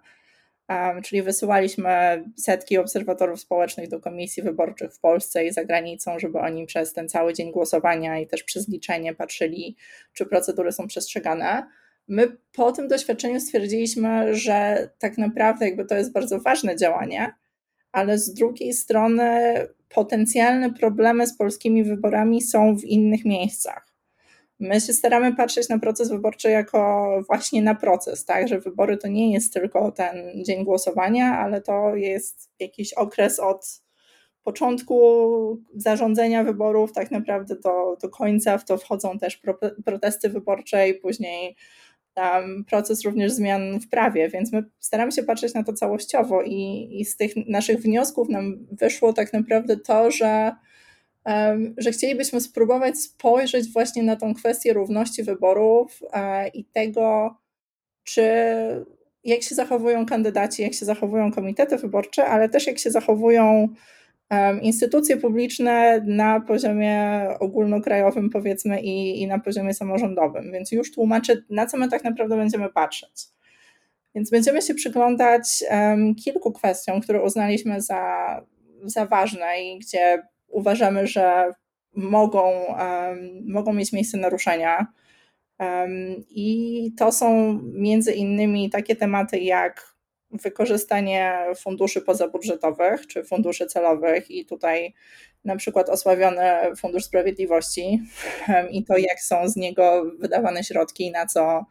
czyli 1.04 1.22
wysyłaliśmy 1.22 2.24
setki 2.38 2.78
obserwatorów 2.78 3.40
społecznych 3.40 3.90
do 3.90 4.00
komisji 4.00 4.44
wyborczych 4.44 4.94
w 4.94 5.00
Polsce 5.00 5.46
i 5.46 5.52
za 5.52 5.66
granicą, 5.66 6.20
żeby 6.20 6.40
oni 6.40 6.66
przez 6.66 6.94
ten 6.94 7.10
cały 7.10 7.34
dzień 7.34 7.52
głosowania 7.52 8.20
i 8.20 8.28
też 8.28 8.44
przez 8.44 8.70
liczenie 8.70 9.14
patrzyli, 9.14 9.76
czy 10.14 10.26
procedury 10.26 10.72
są 10.72 10.88
przestrzegane. 10.88 11.68
My 12.08 12.38
po 12.54 12.72
tym 12.72 12.88
doświadczeniu 12.88 13.40
stwierdziliśmy, 13.40 14.36
że 14.36 14.90
tak 15.00 15.18
naprawdę 15.18 15.66
jakby 15.66 15.86
to 15.86 15.96
jest 15.96 16.12
bardzo 16.12 16.40
ważne 16.40 16.76
działanie, 16.76 17.34
ale 17.92 18.18
z 18.18 18.34
drugiej 18.34 18.74
strony 18.74 19.54
potencjalne 19.90 20.74
problemy 20.74 21.28
z 21.28 21.38
polskimi 21.38 21.84
wyborami 21.84 22.42
są 22.42 22.78
w 22.78 22.84
innych 22.84 23.26
miejscach. 23.26 23.91
My 24.62 24.82
się 24.82 24.94
staramy 24.94 25.36
patrzeć 25.36 25.70
na 25.70 25.80
proces 25.80 26.10
wyborczy 26.10 26.50
jako 26.50 27.10
właśnie 27.28 27.62
na 27.62 27.76
proces, 27.76 28.26
tak, 28.26 28.48
że 28.48 28.60
wybory 28.60 28.98
to 28.98 29.08
nie 29.08 29.34
jest 29.34 29.54
tylko 29.54 29.92
ten 29.92 30.16
dzień 30.46 30.64
głosowania, 30.64 31.38
ale 31.38 31.62
to 31.62 31.96
jest 31.96 32.52
jakiś 32.60 32.94
okres 32.94 33.40
od 33.40 33.82
początku 34.44 34.98
zarządzania 35.76 36.44
wyborów 36.44 36.94
tak 36.94 37.12
naprawdę 37.12 37.56
do, 37.56 37.98
do 38.02 38.10
końca, 38.10 38.58
w 38.58 38.66
to 38.66 38.78
wchodzą 38.78 39.20
też 39.20 39.38
pro, 39.38 39.58
protesty 39.86 40.30
wyborcze 40.30 40.90
i 40.90 40.94
później 40.94 41.56
um, 42.16 42.66
proces 42.66 43.06
również 43.06 43.32
zmian 43.32 43.80
w 43.80 43.90
prawie, 43.90 44.30
więc 44.30 44.52
my 44.52 44.64
staramy 44.80 45.12
się 45.12 45.24
patrzeć 45.24 45.54
na 45.54 45.64
to 45.64 45.74
całościowo 45.74 46.44
i, 46.44 46.90
i 46.92 47.06
z 47.06 47.18
tych 47.18 47.32
naszych 47.48 47.80
wniosków 47.80 48.30
nam 48.30 48.68
wyszło 48.72 49.14
tak 49.14 49.34
naprawdę 49.34 49.78
to, 49.78 50.12
że 50.12 50.52
że 51.78 51.92
chcielibyśmy 51.92 52.42
spróbować 52.42 53.00
spojrzeć 53.00 53.72
właśnie 53.74 54.04
na 54.04 54.16
tą 54.16 54.34
kwestię 54.34 54.74
równości 54.74 55.24
wyborów 55.24 56.00
e, 56.14 56.48
i 56.48 56.66
tego, 56.66 57.36
czy 58.04 58.24
jak 59.24 59.42
się 59.44 59.56
zachowują 59.56 60.06
kandydaci, 60.06 60.62
jak 60.62 60.74
się 60.74 60.86
zachowują 60.86 61.32
komitety 61.32 61.78
wyborcze, 61.78 62.26
ale 62.26 62.50
też 62.50 62.68
jak 62.68 62.80
się 62.80 62.92
zachowują 62.92 63.70
instytucje 64.62 65.18
publiczne 65.18 66.02
na 66.06 66.40
poziomie 66.40 67.28
ogólnokrajowym, 67.40 68.30
powiedzmy, 68.30 68.82
i, 68.82 69.22
i 69.22 69.28
na 69.28 69.40
poziomie 69.40 69.74
samorządowym. 69.74 70.52
Więc 70.52 70.72
już 70.72 70.92
tłumaczę, 70.92 71.44
na 71.50 71.66
co 71.66 71.78
my 71.78 71.90
tak 71.90 72.04
naprawdę 72.04 72.38
będziemy 72.38 72.70
patrzeć. 72.70 73.28
Więc 74.16 74.30
będziemy 74.30 74.62
się 74.62 74.74
przyglądać 74.74 75.64
um, 75.72 76.16
kilku 76.16 76.52
kwestiom, 76.52 77.02
które 77.02 77.24
uznaliśmy 77.24 77.82
za, 77.82 78.06
za 78.84 79.06
ważne 79.06 79.64
i 79.64 79.80
gdzie 79.80 80.24
uważamy, 80.52 81.08
że 81.08 81.54
mogą, 81.96 82.52
mogą 83.46 83.74
mieć 83.74 83.94
miejsce 83.94 84.18
naruszenia. 84.18 84.88
I 86.30 86.92
to 86.98 87.12
są 87.12 87.60
między 87.74 88.14
innymi 88.14 88.70
takie 88.70 88.96
tematy 88.96 89.40
jak 89.40 89.92
wykorzystanie 90.32 91.46
funduszy 91.58 92.02
pozabudżetowych 92.02 93.08
czy 93.08 93.24
funduszy 93.24 93.66
celowych, 93.66 94.32
i 94.32 94.46
tutaj 94.46 94.94
na 95.46 95.56
przykład 95.56 95.90
osławiony 95.90 96.42
Fundusz 96.78 97.04
Sprawiedliwości 97.04 98.02
i 98.72 98.84
to, 98.84 98.98
jak 98.98 99.20
są 99.20 99.50
z 99.50 99.56
niego 99.56 100.12
wydawane 100.20 100.64
środki, 100.64 101.12
na 101.12 101.26
co, 101.26 101.66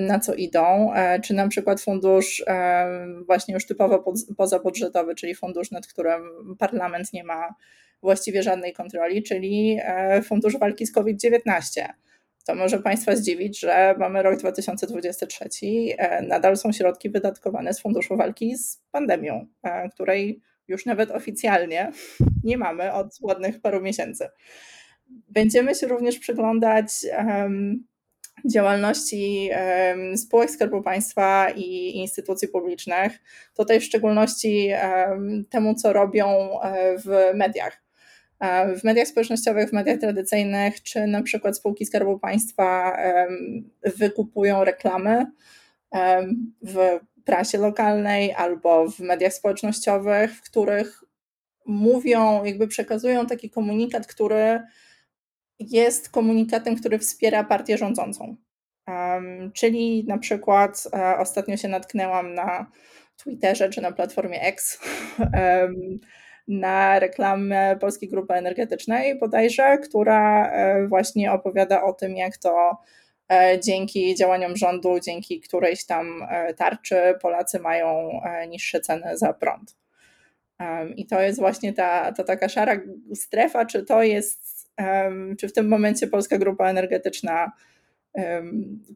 na 0.00 0.20
co 0.20 0.34
idą, 0.34 0.94
e, 0.94 1.20
czy 1.20 1.34
na 1.34 1.48
przykład 1.48 1.80
fundusz 1.80 2.44
właśnie 3.26 3.54
już 3.54 3.66
typowo 3.66 4.12
pozabudżetowy, 4.36 5.14
czyli 5.14 5.34
fundusz, 5.34 5.70
nad 5.70 5.86
którym 5.86 6.22
parlament 6.58 7.12
nie 7.12 7.24
ma 7.24 7.54
właściwie 8.02 8.42
żadnej 8.42 8.72
kontroli, 8.72 9.22
czyli 9.22 9.78
e, 9.82 10.22
Fundusz 10.22 10.58
Walki 10.58 10.86
z 10.86 10.92
COVID-19. 10.92 11.40
To 12.46 12.54
może 12.54 12.78
Państwa 12.78 13.16
zdziwić, 13.16 13.60
że 13.60 13.94
mamy 13.98 14.22
rok 14.22 14.38
2023, 14.38 15.44
e, 15.98 16.22
nadal 16.22 16.56
są 16.56 16.72
środki 16.72 17.10
wydatkowane 17.10 17.74
z 17.74 17.80
Funduszu 17.80 18.16
Walki 18.16 18.56
z 18.56 18.82
pandemią, 18.92 19.46
której 19.94 20.40
już 20.68 20.86
nawet 20.86 21.10
oficjalnie 21.10 21.92
nie 22.44 22.58
mamy 22.58 22.92
od 22.92 23.06
ładnych 23.22 23.60
paru 23.60 23.80
miesięcy. 23.80 24.28
Będziemy 25.28 25.74
się 25.74 25.86
również 25.86 26.18
przyglądać 26.18 26.88
um, 27.18 27.86
działalności 28.52 29.50
um, 29.52 30.18
spółek 30.18 30.50
Skarbu 30.50 30.82
Państwa 30.82 31.50
i 31.50 31.96
instytucji 31.96 32.48
publicznych. 32.48 33.18
Tutaj 33.56 33.80
w 33.80 33.84
szczególności 33.84 34.70
um, 34.82 35.44
temu, 35.50 35.74
co 35.74 35.92
robią 35.92 36.60
e, 36.60 36.98
w 36.98 37.34
mediach. 37.34 37.85
E, 38.40 38.76
w 38.76 38.84
mediach 38.84 39.08
społecznościowych, 39.08 39.70
w 39.70 39.72
mediach 39.72 39.98
tradycyjnych, 39.98 40.82
czy 40.82 41.06
na 41.06 41.22
przykład 41.22 41.56
spółki 41.56 41.86
Skarbu 41.86 42.18
Państwa 42.18 42.96
wykupują 43.82 44.64
reklamy 44.64 45.26
w 46.62 47.00
prasie 47.24 47.58
lokalnej 47.58 48.34
albo 48.34 48.90
w 48.90 49.00
mediach 49.00 49.32
społecznościowych, 49.32 50.34
w 50.34 50.42
których 50.42 51.04
mówią, 51.66 52.44
jakby 52.44 52.68
przekazują 52.68 53.26
taki 53.26 53.50
komunikat, 53.50 54.06
który 54.06 54.62
jest 55.58 56.08
komunikatem, 56.08 56.76
który 56.76 56.98
wspiera 56.98 57.44
partię 57.44 57.78
rządzącą. 57.78 58.36
Czyli 59.52 60.04
na 60.04 60.18
przykład 60.18 60.88
um, 60.92 61.02
ostatnio 61.18 61.56
się 61.56 61.68
natknęłam 61.68 62.34
na 62.34 62.70
Twitterze 63.16 63.70
czy 63.70 63.80
na 63.80 63.92
platformie 63.92 64.42
X 64.42 64.80
na 66.48 66.98
reklamę 66.98 67.76
Polskiej 67.80 68.08
Grupy 68.08 68.34
Energetycznej 68.34 69.18
bodajże, 69.18 69.78
która 69.78 70.50
e, 70.50 70.86
właśnie 70.88 71.32
opowiada 71.32 71.82
o 71.82 71.92
tym, 71.92 72.16
jak 72.16 72.36
to 72.36 72.76
E, 73.32 73.60
dzięki 73.60 74.14
działaniom 74.14 74.56
rządu, 74.56 75.00
dzięki 75.00 75.40
którejś 75.40 75.86
tam 75.86 76.22
e, 76.30 76.54
tarczy 76.54 76.96
Polacy 77.22 77.58
mają 77.58 78.20
niższe 78.48 78.80
ceny 78.80 79.18
za 79.18 79.32
prąd. 79.32 79.76
I 80.96 81.06
to 81.06 81.20
jest 81.20 81.38
właśnie 81.38 81.72
ta, 81.72 82.12
ta 82.12 82.24
taka 82.24 82.48
szara 82.48 82.80
strefa, 83.14 83.66
czy 83.66 83.84
to 83.84 84.02
jest, 84.02 84.70
czy 85.38 85.48
w 85.48 85.52
tym 85.52 85.68
momencie 85.68 86.06
Polska 86.06 86.38
Grupa 86.38 86.70
Energetyczna 86.70 87.52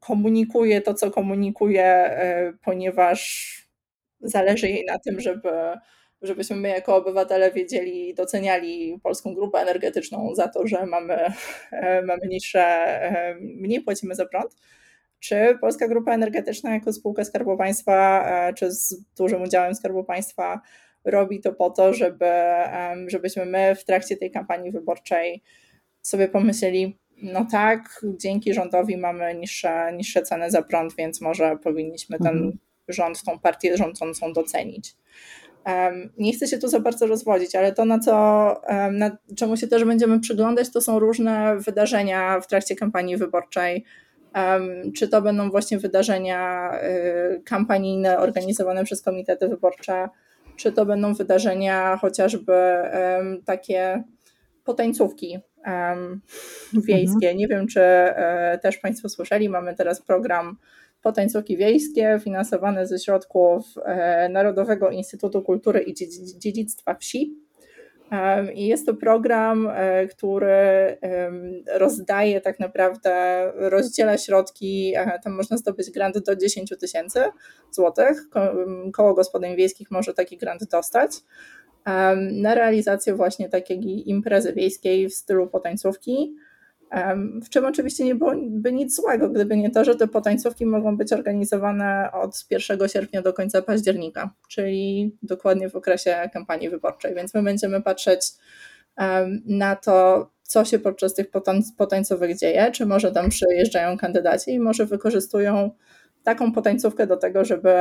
komunikuje 0.00 0.80
to, 0.80 0.94
co 0.94 1.10
komunikuje, 1.10 2.10
ponieważ 2.64 3.50
zależy 4.20 4.68
jej 4.68 4.84
na 4.84 4.98
tym, 4.98 5.20
żeby 5.20 5.50
żebyśmy 6.22 6.56
my 6.56 6.68
jako 6.68 6.96
obywatele 6.96 7.52
wiedzieli 7.52 8.08
i 8.08 8.14
doceniali 8.14 9.00
polską 9.02 9.34
grupę 9.34 9.58
energetyczną 9.58 10.34
za 10.34 10.48
to, 10.48 10.66
że 10.66 10.86
mamy, 10.86 11.14
e, 11.72 12.02
mamy 12.02 12.26
niższe, 12.28 12.62
e, 12.62 13.34
mniej 13.40 13.80
płacimy 13.80 14.14
za 14.14 14.26
prąd. 14.26 14.56
Czy 15.20 15.58
Polska 15.60 15.88
Grupa 15.88 16.14
Energetyczna 16.14 16.74
jako 16.74 16.92
spółka 16.92 17.24
Skarbu 17.24 17.56
Państwa, 17.56 18.28
e, 18.48 18.54
czy 18.54 18.70
z 18.72 19.04
dużym 19.16 19.42
udziałem 19.42 19.74
Skarbu 19.74 20.04
Państwa 20.04 20.60
robi 21.04 21.40
to 21.40 21.52
po 21.52 21.70
to, 21.70 21.94
żeby, 21.94 22.30
żebyśmy 23.06 23.46
my 23.46 23.74
w 23.74 23.84
trakcie 23.84 24.16
tej 24.16 24.30
kampanii 24.30 24.70
wyborczej 24.72 25.42
sobie 26.02 26.28
pomyśleli, 26.28 26.98
no 27.22 27.46
tak, 27.50 28.04
dzięki 28.18 28.54
rządowi 28.54 28.96
mamy 28.96 29.34
niższe, 29.34 29.92
niższe 29.96 30.22
ceny 30.22 30.50
za 30.50 30.62
prąd, 30.62 30.96
więc 30.96 31.20
może 31.20 31.56
powinniśmy 31.56 32.18
ten 32.18 32.36
mhm. 32.36 32.58
rząd, 32.88 33.22
tą 33.22 33.38
partię 33.38 33.76
rządzącą 33.76 34.32
docenić. 34.32 34.94
Nie 36.18 36.32
chcę 36.32 36.46
się 36.46 36.58
tu 36.58 36.68
za 36.68 36.80
bardzo 36.80 37.06
rozwodzić, 37.06 37.54
ale 37.54 37.72
to, 37.72 37.84
na 37.84 37.98
co, 37.98 38.12
na 38.92 39.16
czemu 39.36 39.56
się 39.56 39.68
też 39.68 39.84
będziemy 39.84 40.20
przyglądać, 40.20 40.72
to 40.72 40.80
są 40.80 40.98
różne 40.98 41.56
wydarzenia 41.58 42.40
w 42.40 42.46
trakcie 42.46 42.76
kampanii 42.76 43.16
wyborczej. 43.16 43.84
Czy 44.96 45.08
to 45.08 45.22
będą 45.22 45.50
właśnie 45.50 45.78
wydarzenia 45.78 46.70
y, 46.82 47.42
kampanijne 47.44 48.18
organizowane 48.18 48.84
przez 48.84 49.02
komitety 49.02 49.48
wyborcze, 49.48 50.08
czy 50.56 50.72
to 50.72 50.86
będą 50.86 51.14
wydarzenia 51.14 51.96
chociażby 51.96 52.52
takie 53.44 54.02
potańcówki 54.64 55.38
wiejskie. 56.72 57.28
Mhm. 57.28 57.36
Nie 57.36 57.48
wiem, 57.48 57.66
czy 57.66 57.80
e, 57.80 58.58
też 58.62 58.78
Państwo 58.78 59.08
słyszeli, 59.08 59.48
mamy 59.48 59.74
teraz 59.74 60.02
program 60.02 60.56
Potańcówki 61.02 61.56
Wiejskie 61.56 62.20
finansowane 62.24 62.86
ze 62.86 62.98
środków 62.98 63.64
e, 63.84 64.28
Narodowego 64.28 64.90
Instytutu 64.90 65.42
Kultury 65.42 65.80
i 65.80 65.94
Dziedzictwa 66.38 66.94
Wsi. 66.94 67.36
I 68.54 68.66
jest 68.66 68.86
to 68.86 68.94
program, 68.94 69.68
e, 69.74 70.06
który 70.06 70.98
rozdaje 71.74 72.40
tak 72.40 72.60
naprawdę, 72.60 73.12
rozdziela 73.54 74.18
środki, 74.18 74.92
e, 74.96 75.18
tam 75.24 75.32
można 75.32 75.56
zdobyć 75.56 75.90
grant 75.90 76.18
do 76.18 76.36
10 76.36 76.76
tysięcy 76.80 77.20
złotych. 77.70 78.28
Koło 78.92 79.14
gospodyń 79.14 79.56
wiejskich 79.56 79.90
może 79.90 80.14
taki 80.14 80.36
grant 80.36 80.64
dostać 80.64 81.10
na 82.32 82.54
realizację 82.54 83.14
właśnie 83.14 83.48
takiej 83.48 84.10
imprezy 84.10 84.52
wiejskiej 84.52 85.08
w 85.08 85.14
stylu 85.14 85.48
potańcówki. 85.48 86.34
W 87.42 87.48
czym 87.48 87.64
oczywiście 87.64 88.04
nie 88.04 88.14
byłoby 88.14 88.72
nic 88.72 88.96
złego, 88.96 89.28
gdyby 89.28 89.56
nie 89.56 89.70
to, 89.70 89.84
że 89.84 89.94
te 89.94 90.08
potańcówki 90.08 90.66
mogą 90.66 90.96
być 90.96 91.12
organizowane 91.12 92.08
od 92.12 92.46
1 92.50 92.88
sierpnia 92.88 93.22
do 93.22 93.32
końca 93.32 93.62
października, 93.62 94.34
czyli 94.48 95.16
dokładnie 95.22 95.68
w 95.68 95.76
okresie 95.76 96.30
kampanii 96.32 96.70
wyborczej. 96.70 97.14
Więc 97.14 97.34
my 97.34 97.42
będziemy 97.42 97.82
patrzeć 97.82 98.32
na 99.46 99.76
to, 99.76 100.30
co 100.42 100.64
się 100.64 100.78
podczas 100.78 101.14
tych 101.14 101.26
potańcówek 101.76 102.36
dzieje, 102.36 102.70
czy 102.72 102.86
może 102.86 103.12
tam 103.12 103.28
przyjeżdżają 103.28 103.98
kandydaci 103.98 104.50
i 104.52 104.60
może 104.60 104.86
wykorzystują 104.86 105.70
taką 106.22 106.52
potańcówkę 106.52 107.06
do 107.06 107.16
tego, 107.16 107.44
żeby, 107.44 107.74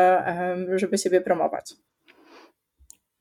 żeby 0.76 0.98
siebie 0.98 1.22
promować. 1.22 1.74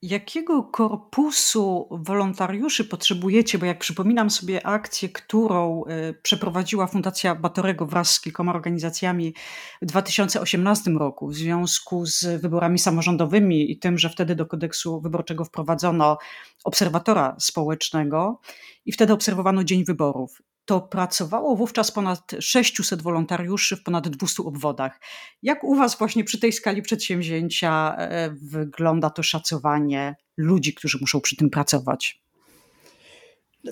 Jakiego 0.02 0.62
korpusu 0.62 1.88
wolontariuszy 1.90 2.84
potrzebujecie? 2.84 3.58
Bo 3.58 3.66
jak 3.66 3.78
przypominam 3.78 4.30
sobie 4.30 4.66
akcję, 4.66 5.08
którą 5.08 5.84
e, 5.84 6.12
przeprowadziła 6.12 6.86
Fundacja 6.86 7.34
Batorego 7.34 7.86
wraz 7.86 8.10
z 8.10 8.20
kilkoma 8.20 8.54
organizacjami 8.54 9.34
w 9.82 9.86
2018 9.86 10.90
roku 10.90 11.28
w 11.28 11.34
związku 11.34 12.06
z 12.06 12.40
wyborami 12.42 12.78
samorządowymi 12.78 13.72
i 13.72 13.78
tym, 13.78 13.98
że 13.98 14.10
wtedy 14.10 14.34
do 14.34 14.46
kodeksu 14.46 15.00
wyborczego 15.00 15.44
wprowadzono 15.44 16.18
obserwatora 16.64 17.36
społecznego 17.38 18.40
i 18.86 18.92
wtedy 18.92 19.12
obserwowano 19.12 19.64
dzień 19.64 19.84
wyborów 19.84 20.42
to 20.68 20.80
pracowało 20.80 21.56
wówczas 21.56 21.92
ponad 21.92 22.32
600 22.40 23.02
wolontariuszy 23.02 23.76
w 23.76 23.82
ponad 23.82 24.08
200 24.08 24.42
obwodach. 24.42 25.00
Jak 25.42 25.64
u 25.64 25.74
Was 25.74 25.98
właśnie 25.98 26.24
przy 26.24 26.40
tej 26.40 26.52
skali 26.52 26.82
przedsięwzięcia 26.82 27.96
e, 27.98 28.30
wygląda 28.42 29.10
to 29.10 29.22
szacowanie 29.22 30.16
ludzi, 30.36 30.74
którzy 30.74 30.98
muszą 31.00 31.20
przy 31.20 31.36
tym 31.36 31.50
pracować? 31.50 32.22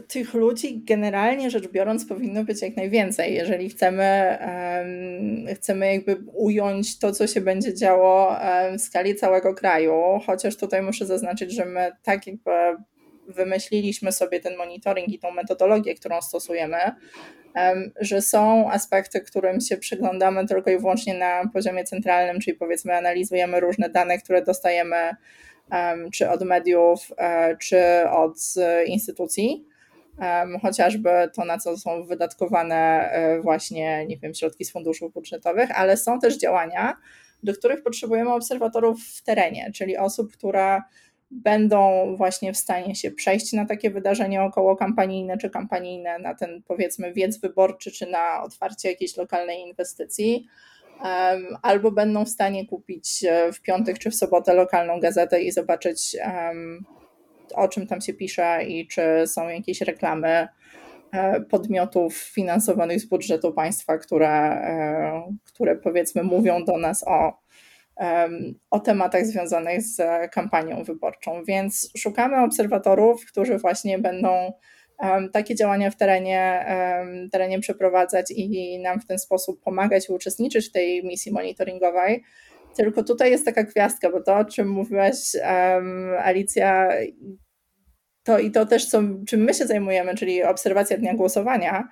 Tych 0.09 0.35
ludzi 0.35 0.82
generalnie 0.85 1.50
rzecz 1.50 1.68
biorąc 1.68 2.06
powinno 2.06 2.44
być 2.44 2.62
jak 2.62 2.76
najwięcej, 2.76 3.35
jeżeli 3.35 3.70
chcemy, 3.70 4.38
chcemy 5.54 5.92
jakby 5.92 6.16
ująć 6.32 6.98
to, 6.98 7.12
co 7.12 7.26
się 7.26 7.40
będzie 7.40 7.74
działo 7.74 8.37
w 8.78 8.80
skali 8.80 9.14
całego 9.14 9.54
kraju, 9.54 9.94
chociaż 10.26 10.56
tutaj 10.56 10.82
muszę 10.82 11.06
zaznaczyć, 11.06 11.52
że 11.52 11.64
my 11.64 11.92
tak 12.02 12.26
jakby 12.26 12.50
wymyśliliśmy 13.28 14.12
sobie 14.12 14.40
ten 14.40 14.56
monitoring 14.56 15.08
i 15.08 15.18
tą 15.18 15.30
metodologię, 15.30 15.94
którą 15.94 16.22
stosujemy, 16.22 16.78
że 18.00 18.22
są 18.22 18.70
aspekty, 18.70 19.20
którym 19.20 19.60
się 19.60 19.76
przyglądamy 19.76 20.46
tylko 20.46 20.70
i 20.70 20.78
wyłącznie 20.78 21.14
na 21.14 21.50
poziomie 21.52 21.84
centralnym, 21.84 22.40
czyli 22.40 22.56
powiedzmy 22.56 22.96
analizujemy 22.96 23.60
różne 23.60 23.88
dane, 23.88 24.18
które 24.18 24.42
dostajemy 24.42 25.16
czy 26.12 26.30
od 26.30 26.42
mediów, 26.42 27.12
e, 27.18 27.56
czy 27.56 28.08
od 28.10 28.38
instytucji, 28.86 29.66
chociażby 30.62 31.10
to, 31.34 31.44
na 31.44 31.58
co 31.58 31.76
są 31.76 32.04
wydatkowane 32.04 33.10
e, 33.10 33.40
właśnie, 33.40 34.06
nie 34.06 34.18
wiem, 34.18 34.34
środki 34.34 34.64
z 34.64 34.72
funduszów 34.72 35.12
budżetowych, 35.12 35.70
ale 35.78 35.96
są 35.96 36.20
też 36.20 36.38
działania, 36.38 36.96
do 37.42 37.54
których 37.54 37.82
potrzebujemy 37.82 38.32
obserwatorów 38.32 39.00
w 39.00 39.22
terenie, 39.22 39.70
czyli 39.74 39.96
osób, 39.96 40.32
która 40.32 40.84
będą 41.30 42.14
właśnie 42.16 42.52
w 42.52 42.56
stanie 42.56 42.94
się 42.94 43.10
przejść 43.10 43.52
na 43.52 43.66
takie 43.66 43.90
wydarzenie 43.90 44.42
około 44.42 44.76
kampanijne 44.76 45.38
czy 45.38 45.50
kampanijne, 45.50 46.18
na 46.18 46.34
ten 46.34 46.62
powiedzmy 46.62 47.12
wiec 47.12 47.40
wyborczy, 47.40 47.90
czy 47.90 48.06
na 48.06 48.42
otwarcie 48.42 48.90
jakiejś 48.90 49.16
lokalnej 49.16 49.60
inwestycji, 49.60 50.46
albo 51.62 51.90
będą 51.90 52.24
w 52.24 52.28
stanie 52.28 52.66
kupić 52.66 53.24
e, 53.24 53.52
w 53.52 53.62
piątek 53.62 53.98
czy 53.98 54.10
w 54.10 54.14
sobotę 54.14 54.54
lokalną 54.54 55.00
gazetę 55.00 55.42
i 55.42 55.52
zobaczyć, 55.52 56.16
o 57.54 57.68
czym 57.68 57.86
tam 57.86 58.00
się 58.00 58.14
pisze 58.14 58.64
i 58.64 58.86
czy 58.86 59.02
są 59.26 59.48
jakieś 59.48 59.80
reklamy 59.80 60.48
e, 61.12 61.40
podmiotów 61.40 62.16
finansowanych 62.16 63.00
z 63.00 63.06
budżetu 63.06 63.52
państwa, 63.52 63.98
które, 63.98 64.30
e, 64.30 65.36
które 65.44 65.76
powiedzmy 65.76 66.22
mówią 66.22 66.64
do 66.64 66.78
nas 66.78 67.04
o 67.08 67.45
o 68.70 68.80
tematach 68.80 69.26
związanych 69.26 69.82
z 69.82 70.00
kampanią 70.32 70.85
wyborczą. 70.85 71.44
Więc 71.44 71.90
szukamy 71.98 72.44
obserwatorów, 72.44 73.26
którzy 73.26 73.59
właśnie 73.59 73.98
będą 73.98 74.52
takie 75.32 75.54
działania 75.54 75.90
w 75.90 75.96
terenie, 75.96 76.66
terenie 77.32 77.61
przeprowadzać 77.61 78.30
i 78.30 78.78
nam 78.82 79.00
w 79.00 79.06
ten 79.06 79.18
sposób 79.18 79.62
pomagać 79.62 80.09
i 80.09 80.12
uczestniczyć 80.12 80.68
w 80.68 80.72
tej 80.72 81.04
misji 81.04 81.32
monitoringowej. 81.32 82.22
Tylko 82.76 83.02
tutaj 83.02 83.30
jest 83.30 83.44
taka 83.44 83.62
gwiazdka, 83.62 84.11
bo 84.11 84.22
to, 84.22 84.37
o 84.37 84.44
czym 84.44 84.68
mówiłaś, 84.68 85.16
Alicja, 86.18 86.88
to 88.22 88.38
i 88.38 88.50
to 88.50 88.66
też, 88.66 88.87
co, 88.87 89.02
czym 89.28 89.40
my 89.40 89.54
się 89.54 89.66
zajmujemy, 89.66 90.14
czyli 90.14 90.42
obserwacja 90.42 90.98
dnia 90.98 91.14
głosowania, 91.14 91.88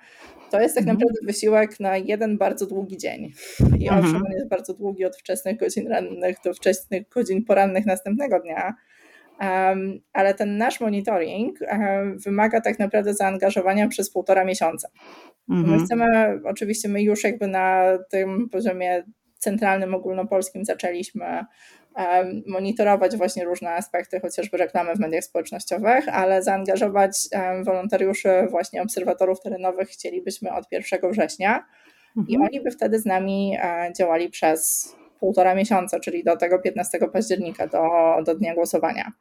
to 0.55 0.61
jest 0.61 0.75
tak 0.75 0.81
mhm. 0.81 0.97
naprawdę 0.97 1.19
wysiłek 1.25 1.79
na 1.79 1.97
jeden 1.97 2.37
bardzo 2.37 2.65
długi 2.65 2.97
dzień. 2.97 3.31
I 3.79 3.87
mhm. 3.87 4.05
owszem, 4.05 4.15
on 4.15 4.31
jest 4.31 4.49
bardzo 4.49 4.73
długi 4.73 5.05
od 5.05 5.17
wczesnych 5.17 5.57
godzin 5.57 5.87
rannych 5.87 6.37
do 6.45 6.53
wczesnych 6.53 7.09
godzin 7.09 7.45
porannych 7.45 7.85
następnego 7.85 8.39
dnia, 8.39 8.73
um, 9.41 9.99
ale 10.13 10.33
ten 10.33 10.57
nasz 10.57 10.79
monitoring 10.79 11.59
um, 11.61 12.17
wymaga 12.19 12.61
tak 12.61 12.79
naprawdę 12.79 13.13
zaangażowania 13.13 13.87
przez 13.87 14.11
półtora 14.11 14.45
miesiąca. 14.45 14.89
Mhm. 15.49 15.77
My 15.77 15.85
chcemy, 15.85 16.39
oczywiście 16.43 16.89
my 16.89 17.03
już 17.03 17.23
jakby 17.23 17.47
na 17.47 17.97
tym 18.11 18.49
poziomie 18.49 19.03
centralnym, 19.37 19.95
ogólnopolskim 19.95 20.65
zaczęliśmy 20.65 21.45
monitorować 22.47 23.17
właśnie 23.17 23.45
różne 23.45 23.71
aspekty, 23.71 24.19
chociażby 24.19 24.57
reklamy 24.57 24.95
w 24.95 24.99
mediach 24.99 25.23
społecznościowych, 25.23 26.09
ale 26.09 26.43
zaangażować 26.43 27.17
wolontariuszy, 27.63 28.29
właśnie 28.49 28.81
obserwatorów 28.81 29.41
terenowych 29.41 29.89
chcielibyśmy 29.89 30.53
od 30.53 30.65
1 30.71 31.11
września 31.11 31.65
mhm. 32.17 32.27
i 32.27 32.37
oni 32.37 32.61
by 32.61 32.71
wtedy 32.71 32.99
z 32.99 33.05
nami 33.05 33.57
e, 33.61 33.93
działali 33.97 34.29
przez 34.29 34.93
półtora 35.19 35.55
miesiąca, 35.55 35.99
czyli 35.99 36.23
do 36.23 36.37
tego 36.37 36.59
15 36.59 36.99
października, 37.13 37.67
do, 37.67 37.83
do 38.25 38.35
dnia 38.35 38.55
głosowania. 38.55 39.11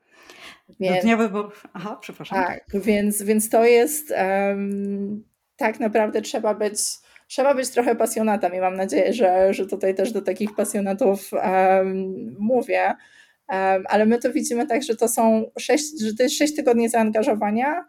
Więc, 0.81 0.97
do 0.97 1.03
dnia 1.03 1.17
wyborów. 1.17 1.67
Aha, 1.73 1.99
przepraszam. 2.01 2.45
Tak, 2.45 2.65
więc, 2.75 3.23
więc 3.23 3.51
to 3.51 3.65
jest 3.65 4.11
um, 4.11 5.25
tak 5.57 5.81
naprawdę 5.81 6.23
trzeba 6.23 6.55
być 6.55 6.79
trzeba 7.27 7.55
być 7.55 7.71
trochę 7.71 7.97
pasjonatem 7.97 8.55
i 8.55 8.61
mam 8.61 8.77
nadzieję, 8.77 9.13
że, 9.13 9.55
że 9.55 9.67
tutaj 9.67 9.95
też 9.95 10.13
do 10.13 10.23
takich 10.23 10.55
pasjonatów 10.55 11.31
um, 11.33 12.37
mówię. 12.39 12.95
Um, 13.49 13.85
ale 13.89 14.07
my 14.07 14.19
to 14.19 14.33
widzimy 14.33 14.67
tak, 14.67 14.83
że 14.83 14.97
to 14.97 15.09
są 15.09 15.51
sześć, 15.59 16.01
że 16.01 16.15
to 16.15 16.23
jest 16.23 16.39
sześć 16.39 16.57
tygodni 16.57 16.89
zaangażowania, 16.89 17.85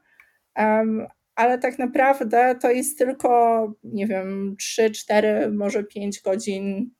um, 0.57 1.07
ale 1.35 1.57
tak 1.57 1.79
naprawdę 1.79 2.55
to 2.61 2.71
jest 2.71 2.97
tylko, 2.97 3.73
nie 3.83 4.07
wiem, 4.07 4.55
3, 4.59 4.91
4, 4.91 5.51
może 5.51 5.83
5 5.83 6.21
godzin 6.21 6.91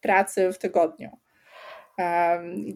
pracy 0.00 0.52
w 0.52 0.58
tygodniu. 0.58 1.23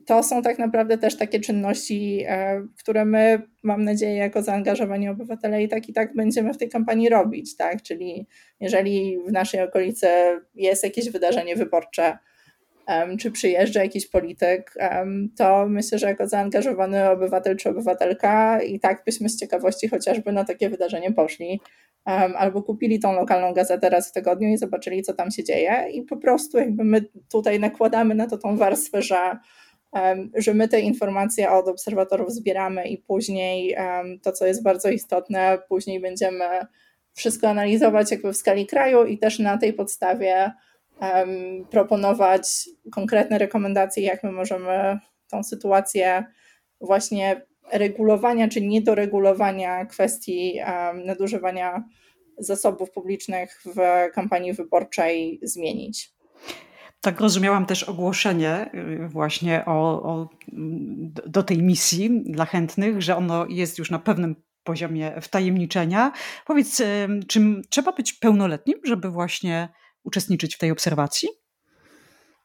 To 0.07 0.23
są 0.23 0.43
tak 0.43 0.59
naprawdę 0.59 0.99
też 0.99 1.17
takie 1.17 1.41
czynności, 1.41 2.25
e, 2.27 2.67
które 2.79 3.05
my, 3.05 3.43
mam 3.63 3.85
nadzieję, 3.85 4.17
jako 4.17 4.43
zaangażowani 4.43 5.09
obywatele 5.09 5.63
i 5.63 5.69
tak 5.69 5.89
i 5.89 5.93
tak 5.93 6.15
będziemy 6.15 6.55
w 6.55 6.59
tej 6.59 6.69
kampanii 6.69 7.09
robić, 7.09 7.57
tak? 7.57 7.83
Czyli 7.83 8.27
jeżeli 8.61 9.19
w 9.29 9.33
naszej 9.33 9.63
okolicy 9.63 10.07
jest 10.55 10.85
jakieś 10.85 11.11
wydarzenie 11.11 11.57
wyborcze, 11.57 12.19
czy 13.21 13.31
przyjeżdża 13.31 13.83
jakiś 13.83 14.07
polityk, 14.07 14.75
to 15.37 15.67
myślę, 15.69 15.99
że 15.99 16.07
jako 16.07 16.29
zaangażowany 16.29 17.11
obywatel 17.11 17.57
czy 17.57 17.69
obywatelka 17.69 18.63
i 18.63 18.81
tak 18.81 19.03
byśmy 19.05 19.29
z 19.29 19.37
ciekawości 19.41 19.89
chociażby 19.89 20.33
na 20.33 20.45
takie 20.45 20.71
wydarzenie 20.71 21.13
poszli, 21.13 21.61
albo 22.37 22.63
kupili 22.63 22.99
tą 22.99 23.13
lokalną 23.13 23.53
gazetę 23.53 23.91
raz 23.91 24.09
w 24.09 24.13
tygodniu 24.13 24.49
i 24.49 24.59
zobaczyli, 24.59 25.03
co 25.03 25.15
tam 25.15 25.31
się 25.31 25.45
dzieje. 25.45 25.91
I 25.93 26.03
po 26.03 26.17
prostu 26.17 26.59
jakby 26.59 26.85
my 26.85 27.05
tutaj 27.33 27.61
nakładamy 27.61 28.15
na 28.15 28.27
to 28.27 28.39
tą 28.39 28.57
warstwę, 28.57 29.03
że, 29.03 29.39
że 30.37 30.55
my 30.55 30.69
te 30.69 30.81
informacje 30.81 31.51
od 31.51 31.69
obserwatorów 31.69 32.33
zbieramy 32.33 32.89
i 32.89 32.99
później 32.99 33.77
to, 34.23 34.33
co 34.33 34.47
jest 34.47 34.63
bardzo 34.63 34.91
istotne, 34.91 35.59
później 35.69 36.01
będziemy 36.01 36.45
wszystko 37.15 37.49
analizować 37.49 38.11
jakby 38.11 38.33
w 38.33 38.37
skali 38.37 38.67
kraju 38.67 39.05
i 39.05 39.19
też 39.19 39.39
na 39.39 39.59
tej 39.59 39.73
podstawie 39.73 40.53
proponować 41.71 42.69
konkretne 42.93 43.39
rekomendacje, 43.39 44.03
jak 44.03 44.25
my 44.25 44.33
możemy 44.33 44.99
tą 45.31 45.43
sytuację 45.43 46.25
właśnie 46.81 47.47
regulowania 47.73 48.49
czy 48.49 48.61
niedoregulowania 48.61 49.87
kwestii 49.87 50.59
nadużywania 51.05 51.85
zasobów 52.39 52.91
publicznych 52.91 53.63
w 53.65 53.79
kampanii 54.15 54.53
wyborczej 54.53 55.41
zmienić. 55.43 56.19
Tak 57.01 57.21
rozumiałam 57.21 57.67
też 57.67 57.83
ogłoszenie 57.83 58.71
y, 58.75 59.09
właśnie 59.09 59.65
o, 59.67 60.03
o, 60.03 60.29
do 61.27 61.43
tej 61.43 61.63
misji 61.63 62.23
dla 62.25 62.45
chętnych, 62.45 63.03
że 63.03 63.17
ono 63.17 63.47
jest 63.49 63.79
już 63.79 63.91
na 63.91 63.99
pewnym 63.99 64.37
poziomie 64.65 65.21
wtajemniczenia. 65.21 66.13
Powiedz, 66.47 66.83
czy 67.29 67.63
trzeba 67.69 67.93
być 67.93 68.13
pełnoletnim, 68.13 68.79
żeby 68.85 69.11
właśnie 69.11 69.69
uczestniczyć 70.05 70.57
w 70.57 70.59
tej 70.59 70.71
obserwacji? 70.71 71.29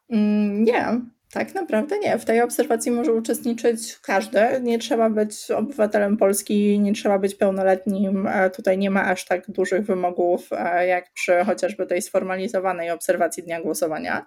Mm, 0.10 0.64
nie, 0.64 1.02
tak 1.34 1.56
naprawdę 1.56 2.00
nie. 2.00 2.18
W 2.18 2.26
tej 2.26 2.42
obserwacji 2.42 2.92
może 2.92 3.14
uczestniczyć 3.14 4.00
każdy. 4.00 4.40
Nie 4.62 4.80
trzeba 4.80 5.10
być 5.10 5.52
obywatelem 5.52 6.18
Polski, 6.18 6.80
nie 6.80 6.94
trzeba 6.94 7.20
być 7.20 7.36
pełnoletnim. 7.36 8.28
E, 8.28 8.50
tutaj 8.50 8.78
nie 8.78 8.90
ma 8.90 9.06
aż 9.06 9.26
tak 9.26 9.52
dużych 9.52 9.86
wymogów 9.86 10.50
e, 10.52 10.88
jak 10.88 11.14
przy 11.14 11.34
chociażby 11.46 11.86
tej 11.86 12.02
sformalizowanej 12.02 12.92
obserwacji 12.92 13.44
dnia 13.44 13.62
głosowania. 13.62 14.26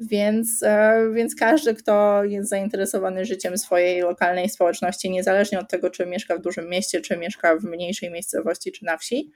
Więc, 0.00 0.62
e, 0.62 1.02
więc 1.14 1.34
każdy, 1.34 1.74
kto 1.74 2.24
jest 2.24 2.50
zainteresowany 2.50 3.24
życiem 3.24 3.58
swojej 3.58 4.00
lokalnej 4.00 4.48
społeczności, 4.48 5.10
niezależnie 5.10 5.60
od 5.60 5.70
tego, 5.70 5.90
czy 5.90 6.06
mieszka 6.06 6.36
w 6.36 6.40
dużym 6.40 6.68
mieście, 6.68 7.00
czy 7.00 7.16
mieszka 7.16 7.56
w 7.56 7.64
mniejszej 7.64 8.10
miejscowości, 8.10 8.72
czy 8.72 8.84
na 8.84 8.96
wsi, 8.96 9.32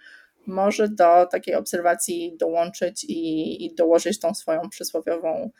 może 0.46 0.88
do 0.88 1.26
takiej 1.26 1.54
obserwacji 1.54 2.36
dołączyć 2.38 3.04
i, 3.04 3.64
i 3.64 3.74
dołożyć 3.74 4.20
tą 4.20 4.34
swoją 4.34 4.68
przysłowiową 4.68 5.50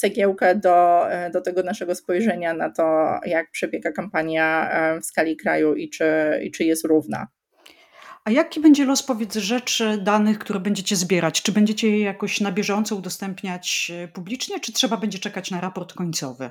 cegiełkę 0.00 0.54
do, 0.54 1.06
do 1.32 1.40
tego 1.40 1.62
naszego 1.62 1.94
spojrzenia 1.94 2.54
na 2.54 2.70
to, 2.70 2.82
jak 3.26 3.50
przebiega 3.50 3.92
kampania 3.92 4.70
e, 4.70 5.00
w 5.00 5.04
skali 5.04 5.36
kraju 5.36 5.74
i 5.74 5.90
czy, 5.90 6.04
i 6.42 6.50
czy 6.50 6.64
jest 6.64 6.84
równa. 6.84 7.26
A 8.24 8.30
jaki 8.30 8.60
będzie 8.60 8.84
los, 8.84 9.02
powiedz, 9.02 9.34
rzeczy, 9.34 9.98
danych, 10.02 10.38
które 10.38 10.60
będziecie 10.60 10.96
zbierać? 10.96 11.42
Czy 11.42 11.52
będziecie 11.52 11.90
je 11.90 12.00
jakoś 12.00 12.40
na 12.40 12.52
bieżąco 12.52 12.96
udostępniać 12.96 13.92
e, 13.94 14.08
publicznie, 14.08 14.60
czy 14.60 14.72
trzeba 14.72 14.96
będzie 14.96 15.18
czekać 15.18 15.50
na 15.50 15.60
raport 15.60 15.92
końcowy? 15.92 16.50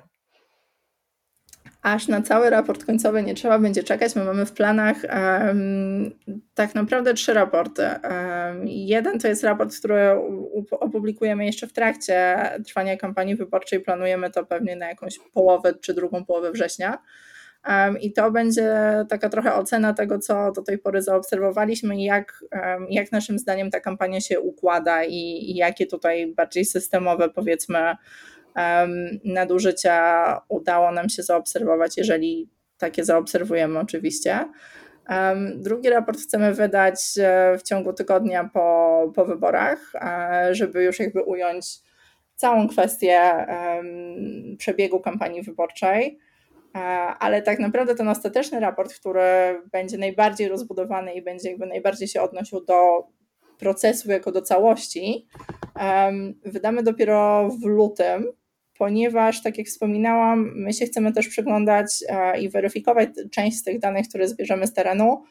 Aż 1.82 2.08
na 2.08 2.22
cały 2.22 2.50
raport 2.50 2.86
końcowy 2.86 3.24
nie 3.24 3.34
trzeba 3.34 3.60
będzie 3.60 3.84
czekać. 3.84 4.16
My 4.16 4.24
mamy 4.24 4.46
w 4.46 4.52
planach 4.52 4.98
um, 5.04 6.12
tak 6.54 6.76
naprawdę 6.76 7.14
trzy 7.14 7.34
raporty. 7.34 7.84
Um, 7.84 8.68
jeden 8.68 9.20
to 9.20 9.28
jest 9.28 9.44
raport, 9.44 9.80
który 9.80 10.10
opublikujemy 10.72 11.46
jeszcze 11.46 11.68
w 11.68 11.74
trakcie 11.74 12.38
trwania 12.66 12.98
kampanii 12.98 13.36
wyborczej. 13.36 13.80
Planujemy 13.80 14.32
to 14.32 14.46
pewnie 14.46 14.76
na 14.76 14.88
jakąś 14.88 15.20
połowę 15.34 15.74
czy 15.82 15.94
drugą 15.94 16.26
połowę 16.26 16.52
września. 16.52 16.98
Um, 17.68 18.00
I 18.00 18.14
to 18.14 18.32
będzie 18.32 18.72
taka 19.10 19.30
trochę 19.30 19.56
ocena 19.56 19.94
tego, 19.94 20.20
co 20.20 20.52
do 20.52 20.62
tej 20.62 20.78
pory 20.78 21.02
zaobserwowaliśmy 21.02 22.04
jak, 22.04 22.44
jak 22.90 23.12
naszym 23.12 23.40
zdaniem 23.40 23.72
ta 23.72 23.80
kampania 23.80 24.22
się 24.22 24.40
układa 24.40 25.04
i, 25.04 25.16
i 25.52 25.56
jakie 25.56 25.86
tutaj 25.86 26.34
bardziej 26.34 26.66
systemowe, 26.66 27.30
powiedzmy, 27.30 27.96
nadużycia 29.24 30.42
udało 30.48 30.92
nam 30.92 31.10
się 31.10 31.24
zaobserwować, 31.24 31.98
jeżeli 31.98 32.50
takie 32.78 33.06
zaobserwujemy 33.06 33.80
oczywiście. 33.80 34.46
Drugi 35.56 35.90
raport 35.90 36.20
chcemy 36.20 36.54
wydać 36.54 37.00
e, 37.20 37.58
w 37.58 37.64
ciągu 37.64 37.94
tygodnia 37.94 38.50
po, 38.54 39.12
po 39.16 39.26
wyborach, 39.26 39.92
e, 39.96 40.50
żeby 40.56 40.84
już 40.84 41.00
jakby 41.00 41.24
ująć 41.24 41.80
całą 42.36 42.68
kwestię 42.68 43.46
przebiegu 44.58 45.00
kampanii 45.00 45.42
wyborczej. 45.42 46.20
E, 46.76 46.80
ale 47.20 47.42
tak 47.42 47.60
naprawdę 47.60 47.96
ten 47.96 48.08
ostateczny 48.08 48.60
raport, 48.60 48.94
który 48.94 49.22
będzie 49.72 49.98
najbardziej 49.98 50.48
rozbudowany 50.48 51.14
i 51.14 51.22
będzie 51.22 51.50
jakby 51.50 51.66
najbardziej 51.66 52.08
się 52.08 52.22
odnosił 52.22 52.66
do 52.66 53.08
procesu 53.60 54.12
jako 54.12 54.32
do 54.32 54.42
całości, 54.42 55.28
wydamy 56.46 56.84
dopiero 56.84 57.50
w 57.50 57.66
lutym 57.66 58.32
ponieważ, 58.80 59.44
tak 59.44 59.58
jak 59.58 59.68
wspominałam, 59.68 60.52
my 60.56 60.74
się 60.74 60.86
chcemy 60.86 61.14
też 61.14 61.28
przyglądać 61.28 61.88
i 62.42 62.50
weryfikować 62.50 63.10
część 63.32 63.58
z 63.58 63.64
tych 63.64 63.80
danych, 63.80 64.08
które 64.10 64.28
zbierzemy 64.28 64.68
z 64.68 64.74
terenu, 64.74 65.24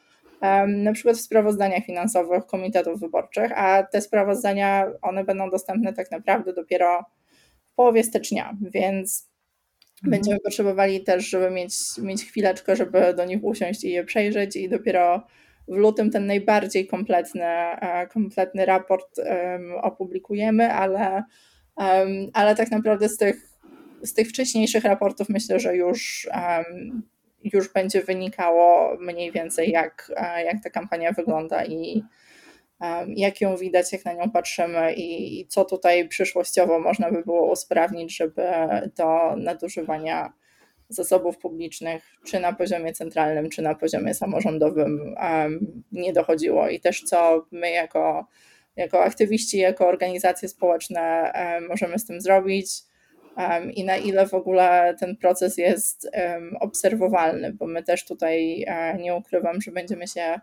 na 0.67 0.93
przykład 0.93 1.17
w 1.17 1.21
sprawozdaniach 1.21 1.85
finansowych 1.85 2.45
komitetów 2.45 2.99
wyborczych, 2.99 3.51
a 3.55 3.83
te 3.83 4.01
sprawozdania, 4.01 4.91
one 5.01 5.23
będą 5.23 5.49
dostępne 5.49 5.93
tak 5.93 6.11
naprawdę 6.11 6.53
dopiero 6.53 7.05
w 7.71 7.75
połowie 7.75 8.03
stycznia, 8.03 8.57
więc 8.61 9.29
mhm. 9.95 10.11
będziemy 10.11 10.39
potrzebowali 10.39 11.03
też, 11.03 11.29
żeby 11.29 11.51
mieć, 11.51 11.73
mieć 11.97 12.25
chwileczkę, 12.25 12.75
żeby 12.75 13.13
do 13.13 13.25
nich 13.25 13.43
usiąść 13.43 13.83
i 13.83 13.89
je 13.89 14.03
przejrzeć 14.03 14.55
i 14.55 14.69
dopiero 14.69 15.27
w 15.67 15.75
lutym 15.75 16.11
ten 16.11 16.25
najbardziej 16.25 16.87
kompletny, 16.87 17.45
e, 17.45 18.07
kompletny 18.07 18.65
raport 18.65 19.17
um, 19.17 19.71
opublikujemy, 19.81 20.73
ale, 20.73 21.23
um, 21.79 22.29
ale 22.33 22.55
tak 22.55 22.71
naprawdę 22.71 23.09
z 23.09 23.17
tych, 23.17 23.49
z 24.03 24.13
tych 24.13 24.27
wcześniejszych 24.27 24.83
raportów 24.83 25.29
myślę, 25.29 25.59
że 25.59 25.75
już 25.75 26.29
um, 26.33 27.01
już 27.43 27.73
będzie 27.73 28.03
wynikało 28.03 28.97
mniej 28.99 29.31
więcej, 29.31 29.71
jak, 29.71 30.11
e, 30.15 30.43
jak 30.43 30.63
ta 30.63 30.69
kampania 30.69 31.11
wygląda 31.11 31.65
i 31.65 32.03
jak 33.07 33.41
ją 33.41 33.57
widać, 33.57 33.93
jak 33.93 34.05
na 34.05 34.13
nią 34.13 34.31
patrzymy 34.31 34.93
i 34.93 35.45
co 35.47 35.65
tutaj 35.65 36.07
przyszłościowo 36.07 36.79
można 36.79 37.11
by 37.11 37.23
było 37.23 37.51
usprawnić, 37.51 38.17
żeby 38.17 38.43
do 38.97 39.35
nadużywania 39.37 40.33
zasobów 40.89 41.37
publicznych, 41.37 42.03
czy 42.25 42.39
na 42.39 42.53
poziomie 42.53 42.93
centralnym, 42.93 43.49
czy 43.49 43.61
na 43.61 43.75
poziomie 43.75 44.13
samorządowym 44.13 45.15
nie 45.91 46.13
dochodziło. 46.13 46.69
I 46.69 46.79
też 46.79 47.03
co 47.03 47.45
my 47.51 47.71
jako, 47.71 48.27
jako 48.79 49.03
aktywiści, 49.03 49.57
jako 49.57 49.87
organizacje 49.87 50.49
społeczne 50.49 51.33
możemy 51.69 51.99
z 51.99 52.05
tym 52.05 52.21
zrobić 52.21 52.71
i 53.73 53.83
na 53.83 53.97
ile 53.97 54.27
w 54.27 54.33
ogóle 54.33 54.95
ten 54.99 55.17
proces 55.17 55.57
jest 55.57 56.11
obserwowalny, 56.59 57.53
bo 57.53 57.67
my 57.67 57.83
też 57.83 58.05
tutaj 58.05 58.63
e, 58.67 58.97
nie 58.97 59.15
ukrywam, 59.15 59.61
że 59.61 59.71
będziemy 59.71 60.07
się 60.07 60.39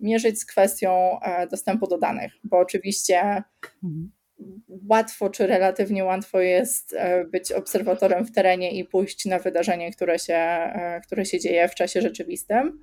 mierzyć 0.00 0.40
z 0.40 0.46
kwestią 0.46 1.20
e, 1.20 1.46
dostępu 1.46 1.86
do 1.86 1.98
danych, 1.98 2.32
bo 2.44 2.58
oczywiście 2.58 3.20
mhm. 3.84 4.10
łatwo 4.88 5.30
czy 5.30 5.46
relatywnie 5.46 6.04
łatwo 6.04 6.40
jest 6.40 6.94
e, 6.98 7.24
być 7.24 7.52
obserwatorem 7.52 8.24
w 8.24 8.32
terenie 8.32 8.70
i 8.70 8.84
pójść 8.84 9.26
na 9.26 9.38
wydarzenie, 9.38 9.92
które 9.92 10.18
się, 10.18 10.72
które 11.06 11.24
się 11.24 11.40
dzieje 11.40 11.68
w 11.68 11.74
czasie 11.74 12.00
rzeczywistym, 12.00 12.82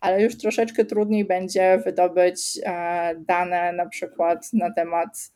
ale 0.00 0.22
już 0.22 0.38
troszeczkę 0.38 0.84
trudniej 0.84 1.24
będzie 1.24 1.78
wydobyć 1.84 2.60
dane 3.18 3.72
na 3.72 3.86
przykład 3.86 4.52
na 4.52 4.72
temat 4.72 5.30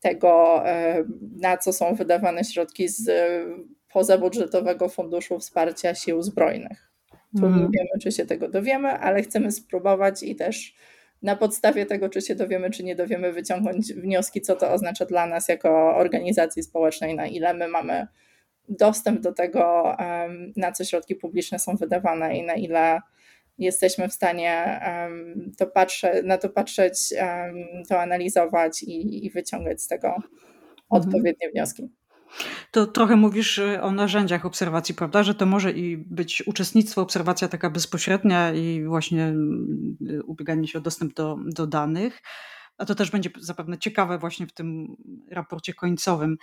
tego, 0.00 0.62
e, 0.68 1.04
na 1.36 1.56
co 1.56 1.72
są 1.72 1.94
wydawane 1.94 2.44
środki 2.44 2.88
z 2.88 3.08
e, 3.08 3.44
pozabudżetowego 3.92 4.88
funduszu 4.88 5.38
wsparcia 5.38 5.94
sił 5.94 6.22
zbrojnych. 6.22 6.90
Tu 7.10 7.46
mm. 7.46 7.50
nie 7.50 7.64
mhm. 7.64 7.70
wiemy, 7.72 7.90
czy 8.02 8.12
się 8.12 8.26
tego 8.26 8.48
dowiemy, 8.48 8.88
ale 8.88 9.22
chcemy 9.22 9.52
spróbować 9.52 10.22
i 10.22 10.36
też 10.36 10.74
na 11.22 11.36
podstawie 11.36 11.86
tego, 11.86 12.08
czy 12.08 12.20
się 12.20 12.34
dowiemy, 12.34 12.70
czy 12.70 12.84
nie 12.84 12.96
dowiemy, 12.96 13.32
wyciągnąć 13.32 13.92
wnioski, 13.92 14.40
co 14.40 14.56
to 14.56 14.72
oznacza 14.72 15.06
dla 15.06 15.26
nas 15.26 15.48
jako 15.48 15.96
organizacji 15.96 16.62
społecznej, 16.62 17.14
na 17.14 17.26
ile 17.26 17.54
my 17.54 17.68
mamy 17.68 18.06
dostęp 18.68 19.20
do 19.20 19.32
tego, 19.32 19.96
na 20.56 20.72
co 20.72 20.84
środki 20.84 21.14
publiczne 21.14 21.58
są 21.58 21.76
wydawane 21.76 22.38
i 22.38 22.46
na 22.46 22.54
ile 22.54 23.00
jesteśmy 23.58 24.08
w 24.08 24.12
stanie 24.12 24.80
to 25.58 25.66
patrzeć, 25.66 26.24
na 26.24 26.38
to 26.38 26.48
patrzeć, 26.48 27.14
to 27.88 28.00
analizować 28.00 28.82
i, 28.82 29.26
i, 29.26 29.30
wyciągać 29.30 29.82
z 29.82 29.88
tego 29.88 30.08
mhm. 30.08 30.28
odpowiednie 30.88 31.50
wnioski. 31.50 31.88
To 32.70 32.86
trochę 32.86 33.16
mówisz 33.16 33.58
y, 33.58 33.82
o 33.82 33.92
narzędziach 33.92 34.46
obserwacji, 34.46 34.94
prawda? 34.94 35.22
Że 35.22 35.34
to 35.34 35.46
może 35.46 35.72
i 35.72 35.96
być 35.96 36.42
uczestnictwo, 36.46 37.02
obserwacja 37.02 37.48
taka 37.48 37.70
bezpośrednia 37.70 38.52
i 38.52 38.84
właśnie 38.84 39.34
y, 40.10 40.22
ubieganie 40.22 40.68
się 40.68 40.78
o 40.78 40.82
dostęp 40.82 41.14
do, 41.14 41.36
do 41.46 41.66
danych. 41.66 42.22
A 42.78 42.84
to 42.84 42.94
też 42.94 43.10
będzie 43.10 43.30
zapewne 43.40 43.78
ciekawe 43.78 44.18
właśnie 44.18 44.46
w 44.46 44.52
tym 44.52 44.96
raporcie 45.30 45.74
końcowym. 45.74 46.36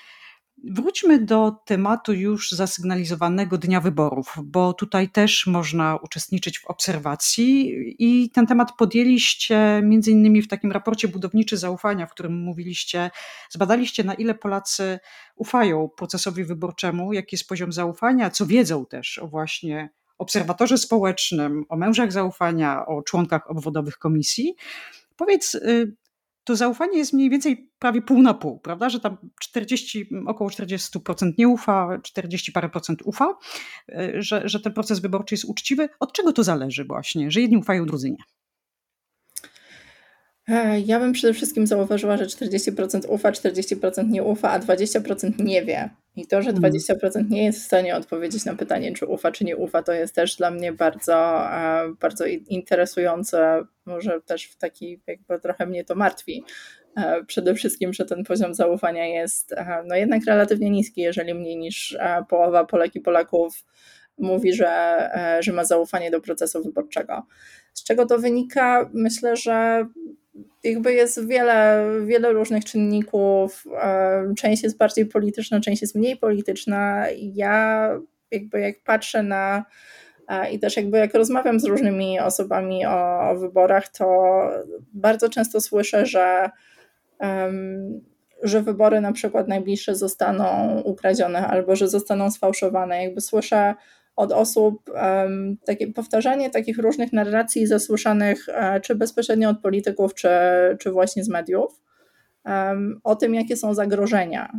Wróćmy 0.71 1.19
do 1.19 1.51
tematu 1.65 2.13
już 2.13 2.51
zasygnalizowanego 2.51 3.57
dnia 3.57 3.81
wyborów, 3.81 4.35
bo 4.43 4.73
tutaj 4.73 5.09
też 5.09 5.47
można 5.47 5.95
uczestniczyć 5.95 6.59
w 6.59 6.65
obserwacji 6.65 7.73
i 7.99 8.29
ten 8.29 8.47
temat 8.47 8.71
podjęliście 8.77 9.81
między 9.83 10.11
innymi 10.11 10.41
w 10.41 10.47
takim 10.47 10.71
raporcie 10.71 11.07
budowniczy 11.07 11.57
zaufania, 11.57 12.05
w 12.07 12.11
którym 12.11 12.43
mówiliście, 12.43 13.11
zbadaliście 13.49 14.03
na 14.03 14.13
ile 14.13 14.35
Polacy 14.35 14.99
ufają 15.35 15.89
procesowi 15.97 16.43
wyborczemu, 16.43 17.13
jaki 17.13 17.35
jest 17.35 17.47
poziom 17.47 17.73
zaufania, 17.73 18.29
co 18.29 18.45
wiedzą 18.45 18.85
też 18.85 19.17
o 19.17 19.27
właśnie 19.27 19.89
obserwatorze 20.17 20.77
społecznym, 20.77 21.65
o 21.69 21.77
mężach 21.77 22.11
zaufania, 22.11 22.85
o 22.85 23.01
członkach 23.01 23.49
obwodowych 23.49 23.97
komisji. 23.97 24.55
Powiedz, 25.15 25.55
y, 25.55 25.95
to 26.45 26.55
zaufanie 26.55 26.97
jest 26.97 27.13
mniej 27.13 27.29
więcej 27.29 27.71
prawie 27.79 28.01
pół 28.01 28.21
na 28.21 28.33
pół, 28.33 28.59
prawda? 28.59 28.89
Że 28.89 28.99
tam 28.99 29.17
40, 29.41 30.09
około 30.27 30.49
40% 30.49 31.31
nie 31.37 31.47
ufa, 31.47 31.99
40 32.03 32.51
parę 32.51 32.69
procent 32.69 33.01
ufa, 33.01 33.37
e, 33.89 34.21
że, 34.21 34.41
że 34.45 34.59
ten 34.59 34.73
proces 34.73 34.99
wyborczy 34.99 35.35
jest 35.35 35.45
uczciwy. 35.45 35.89
Od 35.99 36.13
czego 36.13 36.33
to 36.33 36.43
zależy 36.43 36.85
właśnie, 36.85 37.31
że 37.31 37.41
jedni 37.41 37.57
ufają, 37.57 37.85
drudzy 37.85 38.11
nie? 38.11 38.23
E, 40.47 40.79
ja 40.79 40.99
bym 40.99 41.13
przede 41.13 41.33
wszystkim 41.33 41.67
zauważyła, 41.67 42.17
że 42.17 42.25
40% 42.25 43.01
ufa, 43.07 43.31
40% 43.31 44.09
nie 44.09 44.23
ufa, 44.23 44.51
a 44.51 44.59
20% 44.59 45.43
nie 45.43 45.65
wie. 45.65 45.89
I 46.15 46.27
to, 46.27 46.41
że 46.41 46.53
20% 46.53 47.05
mhm. 47.05 47.29
nie 47.29 47.45
jest 47.45 47.59
w 47.59 47.65
stanie 47.65 47.95
odpowiedzieć 47.95 48.45
na 48.45 48.55
pytanie, 48.55 48.93
czy 48.93 49.05
ufa, 49.05 49.31
czy 49.31 49.45
nie 49.45 49.57
ufa, 49.57 49.83
to 49.83 49.93
jest 49.93 50.15
też 50.15 50.35
dla 50.35 50.51
mnie 50.51 50.71
bardzo, 50.71 51.47
e, 51.51 51.93
bardzo 51.99 52.25
interesujące. 52.25 53.63
Może 53.85 54.21
też 54.21 54.45
w 54.45 54.57
taki, 54.57 55.01
jakby 55.07 55.39
trochę 55.39 55.65
mnie 55.65 55.83
to 55.85 55.95
martwi. 55.95 56.43
E, 56.97 57.23
przede 57.23 57.55
wszystkim, 57.55 57.93
że 57.93 58.05
ten 58.05 58.23
poziom 58.23 58.53
zaufania 58.53 59.05
jest 59.05 59.55
no 59.85 59.95
jednak 59.95 60.25
relatywnie 60.25 60.69
niski, 60.69 61.01
jeżeli 61.01 61.33
mniej 61.33 61.57
niż 61.57 61.97
połowa 62.29 62.65
Polek 62.65 62.95
i 62.95 63.01
Polaków 63.01 63.65
mówi, 64.17 64.53
że, 64.53 65.09
że 65.39 65.53
ma 65.53 65.65
zaufanie 65.65 66.11
do 66.11 66.21
procesu 66.21 66.63
wyborczego. 66.63 67.23
Z 67.75 67.83
czego 67.83 68.05
to 68.05 68.19
wynika? 68.19 68.89
Myślę, 68.93 69.35
że 69.35 69.87
jakby 70.63 70.93
jest 70.93 71.27
wiele, 71.27 71.89
wiele 72.05 72.33
różnych 72.33 72.65
czynników. 72.65 73.63
Część 74.37 74.63
jest 74.63 74.77
bardziej 74.77 75.05
polityczna, 75.05 75.59
część 75.59 75.81
jest 75.81 75.95
mniej 75.95 76.17
polityczna. 76.17 77.05
Ja 77.33 77.89
jakby 78.31 78.59
jak 78.59 78.83
patrzę 78.83 79.23
na 79.23 79.65
i 80.51 80.59
też 80.59 80.77
jakby 80.77 80.97
jak 80.97 81.13
rozmawiam 81.13 81.59
z 81.59 81.65
różnymi 81.65 82.19
osobami 82.19 82.85
o, 82.85 83.29
o 83.29 83.35
wyborach, 83.35 83.87
to 83.87 84.35
bardzo 84.93 85.29
często 85.29 85.61
słyszę, 85.61 86.05
że, 86.05 86.49
um, 87.19 88.01
że 88.43 88.61
wybory 88.61 89.01
na 89.01 89.11
przykład 89.11 89.47
najbliższe 89.47 89.95
zostaną 89.95 90.79
ukradzione 90.81 91.47
albo 91.47 91.75
że 91.75 91.87
zostaną 91.87 92.31
sfałszowane. 92.31 93.03
Jakby 93.03 93.21
słyszę 93.21 93.75
od 94.15 94.31
osób 94.31 94.91
takie 95.65 95.87
powtarzanie 95.87 96.49
takich 96.49 96.77
różnych 96.77 97.13
narracji 97.13 97.67
zasłyszanych 97.67 98.49
e, 98.49 98.81
czy 98.81 98.95
bezpośrednio 98.95 99.49
od 99.49 99.59
polityków, 99.59 100.13
czy, 100.13 100.29
czy 100.79 100.91
właśnie 100.91 101.23
z 101.23 101.29
mediów. 101.29 101.81
O 103.03 103.15
tym, 103.15 103.35
jakie 103.35 103.57
są 103.57 103.73
zagrożenia. 103.73 104.51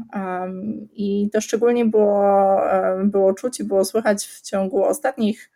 I 0.93 1.31
to 1.33 1.41
szczególnie 1.41 1.85
było, 1.85 2.61
było 3.05 3.35
czuć 3.35 3.61
i 3.61 3.65
było 3.65 3.85
słychać 3.85 4.27
w 4.27 4.41
ciągu 4.41 4.85
ostatnich 4.85 5.51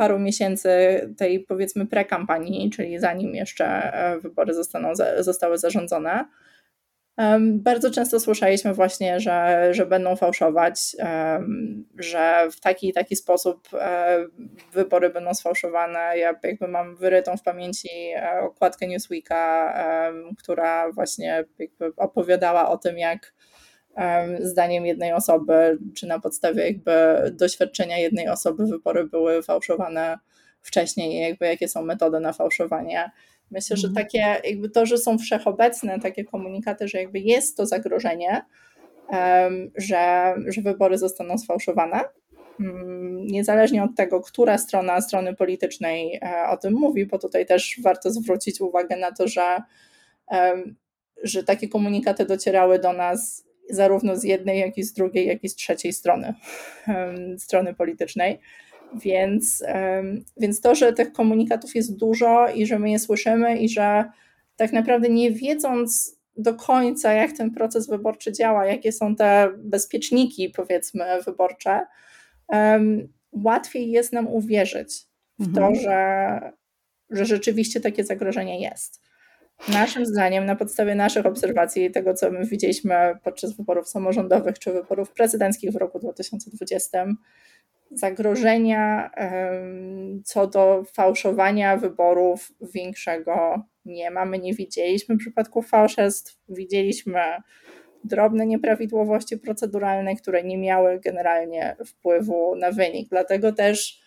paru 0.00 0.18
miesięcy 0.18 0.70
tej 1.16 1.40
powiedzmy 1.40 1.86
prekampanii, 1.86 2.70
czyli 2.70 2.98
zanim 2.98 3.34
jeszcze 3.34 3.66
e, 3.66 4.18
wybory 4.20 4.54
zostaną, 4.54 4.92
zostały 5.18 5.58
zarządzone. 5.58 6.24
Bardzo 7.40 7.90
często 7.90 8.20
słyszeliśmy 8.20 8.74
właśnie, 8.74 9.20
że, 9.20 9.68
że 9.74 9.86
będą 9.86 10.16
fałszować, 10.16 10.96
że 11.98 12.48
w 12.52 12.60
taki 12.60 12.88
i 12.88 12.92
taki 12.92 13.16
sposób 13.16 13.68
e, 13.74 14.18
wybory 14.72 15.10
będą 15.10 15.34
sfałszowane. 15.34 15.98
Ja 15.98 16.34
jakby 16.42 16.68
mam 16.68 16.96
wyrytą 16.96 17.36
w 17.36 17.42
pamięci 17.42 17.88
e, 18.16 18.40
okładkę 18.40 18.86
Newsweeka, 18.86 19.74
która 20.38 20.92
właśnie 20.92 21.44
opowiadała 21.96 22.68
o 22.68 22.78
tym, 22.78 22.98
jak 22.98 23.32
zdaniem 24.40 24.86
jednej 24.86 25.12
osoby, 25.12 25.78
czy 25.96 26.06
na 26.06 26.20
podstawie 26.20 26.66
jakby 26.66 26.92
doświadczenia 27.32 27.98
jednej 27.98 28.28
osoby 28.28 28.66
wybory 28.66 29.04
były 29.04 29.42
fałszowane 29.42 30.18
wcześniej, 30.62 31.28
jakby 31.28 31.46
jakie 31.46 31.68
są 31.68 31.82
metody 31.82 32.20
na 32.20 32.32
fałszowanie. 32.32 33.10
Myślę, 33.50 33.76
że 33.76 33.88
mhm. 33.88 34.06
takie 34.06 34.48
jakby 34.50 34.70
to, 34.70 34.86
że 34.86 34.98
są 34.98 35.18
wszechobecne 35.18 36.00
takie 36.00 36.24
komunikaty, 36.24 36.88
że 36.88 36.98
jakby 36.98 37.18
jest 37.18 37.56
to 37.56 37.66
zagrożenie, 37.66 38.44
że, 39.76 40.34
że 40.46 40.62
wybory 40.62 40.98
zostaną 40.98 41.38
sfałszowane. 41.38 42.00
Mm, 42.60 43.26
niezależnie 43.26 43.84
od 43.84 43.96
tego, 43.96 44.20
która 44.20 44.58
strona 44.58 45.00
strony 45.00 45.34
politycznej 45.34 46.18
e, 46.22 46.48
o 46.50 46.56
tym 46.56 46.74
mówi, 46.74 47.06
bo 47.06 47.18
tutaj 47.18 47.46
też 47.46 47.80
warto 47.82 48.10
zwrócić 48.10 48.60
uwagę 48.60 48.96
na 48.96 49.12
to, 49.12 49.28
że, 49.28 49.62
że 51.22 51.44
takie 51.44 51.68
komunikaty 51.68 52.26
docierały 52.26 52.78
do 52.78 52.92
nas 52.92 53.44
zarówno 53.70 54.16
z 54.16 54.24
jednej, 54.24 54.60
jak 54.60 54.78
i 54.78 54.82
z 54.82 54.92
drugiej, 54.92 55.26
jak 55.26 55.44
i 55.44 55.48
z 55.48 55.54
trzeciej 55.54 55.92
strony, 55.92 56.34
strony 57.38 57.74
politycznej. 57.74 58.38
Więc, 58.94 59.64
więc 60.36 60.60
to, 60.60 60.74
że 60.74 60.92
tych 60.92 61.12
komunikatów 61.12 61.74
jest 61.74 61.96
dużo 61.96 62.48
i 62.48 62.66
że 62.66 62.78
my 62.78 62.90
je 62.90 62.98
słyszymy 62.98 63.58
i 63.58 63.68
że 63.68 64.04
tak 64.56 64.72
naprawdę 64.72 65.08
nie 65.08 65.30
wiedząc 65.30 66.20
do 66.36 66.54
końca, 66.54 67.12
jak 67.12 67.32
ten 67.32 67.50
proces 67.50 67.88
wyborczy 67.88 68.32
działa, 68.32 68.66
jakie 68.66 68.92
są 68.92 69.16
te 69.16 69.50
bezpieczniki, 69.58 70.48
powiedzmy, 70.48 71.04
wyborcze, 71.26 71.86
łatwiej 73.32 73.90
jest 73.90 74.12
nam 74.12 74.26
uwierzyć 74.28 75.06
w 75.38 75.54
to, 75.54 75.66
mhm. 75.66 75.74
że, 75.74 76.40
że 77.10 77.24
rzeczywiście 77.24 77.80
takie 77.80 78.04
zagrożenie 78.04 78.60
jest. 78.60 79.00
Naszym 79.68 80.06
zdaniem, 80.06 80.46
na 80.46 80.56
podstawie 80.56 80.94
naszych 80.94 81.26
obserwacji, 81.26 81.90
tego 81.90 82.14
co 82.14 82.30
my 82.30 82.46
widzieliśmy 82.46 82.94
podczas 83.24 83.56
wyborów 83.56 83.88
samorządowych 83.88 84.58
czy 84.58 84.72
wyborów 84.72 85.12
prezydenckich 85.12 85.70
w 85.72 85.76
roku 85.76 85.98
2020, 85.98 87.06
zagrożenia 87.90 89.10
co 90.24 90.46
do 90.46 90.84
fałszowania 90.94 91.76
wyborów 91.76 92.52
większego 92.74 93.62
nie 93.84 94.10
mamy, 94.10 94.38
nie 94.38 94.54
widzieliśmy 94.54 95.16
przypadków 95.16 95.68
fałszerstw, 95.68 96.38
widzieliśmy 96.48 97.20
drobne 98.04 98.46
nieprawidłowości 98.46 99.38
proceduralne, 99.38 100.16
które 100.16 100.44
nie 100.44 100.58
miały 100.58 101.00
generalnie 101.00 101.76
wpływu 101.86 102.56
na 102.56 102.72
wynik. 102.72 103.08
Dlatego 103.08 103.52
też 103.52 104.00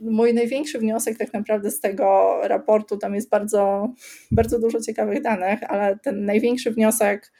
mój 0.00 0.34
największy 0.34 0.78
wniosek 0.78 1.18
tak 1.18 1.32
naprawdę 1.32 1.70
z 1.70 1.80
tego 1.80 2.38
raportu, 2.42 2.96
tam 2.96 3.14
jest 3.14 3.30
bardzo, 3.30 3.88
bardzo 4.30 4.58
dużo 4.58 4.80
ciekawych 4.80 5.22
danych, 5.22 5.62
ale 5.62 5.98
ten 5.98 6.24
największy 6.24 6.70
wniosek, 6.70 7.32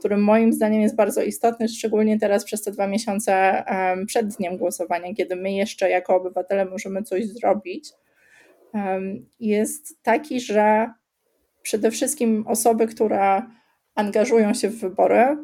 który 0.00 0.16
moim 0.16 0.52
zdaniem 0.52 0.82
jest 0.82 0.96
bardzo 0.96 1.22
istotny, 1.22 1.68
szczególnie 1.68 2.18
teraz 2.18 2.44
przez 2.44 2.62
te 2.62 2.72
dwa 2.72 2.86
miesiące 2.86 3.64
przed 4.06 4.36
dniem 4.36 4.56
głosowania, 4.56 5.14
kiedy 5.14 5.36
my 5.36 5.52
jeszcze 5.52 5.90
jako 5.90 6.16
obywatele 6.16 6.64
możemy 6.64 7.02
coś 7.02 7.26
zrobić, 7.26 7.92
jest 9.40 10.02
taki, 10.02 10.40
że 10.40 10.90
przede 11.62 11.90
wszystkim 11.90 12.44
osoby, 12.46 12.86
które 12.86 13.42
angażują 13.94 14.54
się 14.54 14.68
w 14.68 14.80
wybory, 14.80 15.36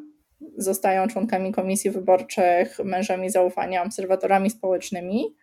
zostają 0.56 1.08
członkami 1.08 1.52
komisji 1.52 1.90
wyborczych, 1.90 2.78
mężami 2.84 3.30
zaufania, 3.30 3.82
obserwatorami 3.82 4.50
społecznymi, 4.50 5.36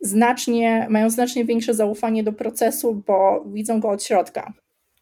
znacznie, 0.00 0.86
mają 0.90 1.10
znacznie 1.10 1.44
większe 1.44 1.74
zaufanie 1.74 2.22
do 2.22 2.32
procesu, 2.32 3.02
bo 3.06 3.44
widzą 3.52 3.80
go 3.80 3.88
od 3.88 4.04
środka. 4.04 4.52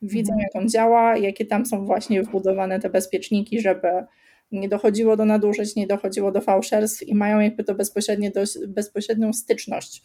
Widzą, 0.07 0.33
mhm. 0.33 0.41
jak 0.41 0.63
on 0.63 0.69
działa, 0.69 1.17
jakie 1.17 1.47
tam 1.47 1.67
są 1.67 1.87
właśnie 1.87 2.23
wbudowane 2.23 2.81
te 2.81 2.91
bezpieczniki, 2.91 3.61
żeby 3.61 3.89
nie 4.53 4.69
dochodziło 4.69 5.17
do 5.17 5.25
nadużyć, 5.25 5.77
nie 5.77 5.87
dochodziło 5.87 6.33
do 6.33 6.41
fałszerstw 6.41 7.03
i 7.03 7.15
mają 7.15 7.41
jakby 7.41 7.65
to 7.65 7.75
bezpośrednie, 7.75 8.33
bezpośrednią 8.69 9.33
styczność 9.33 10.03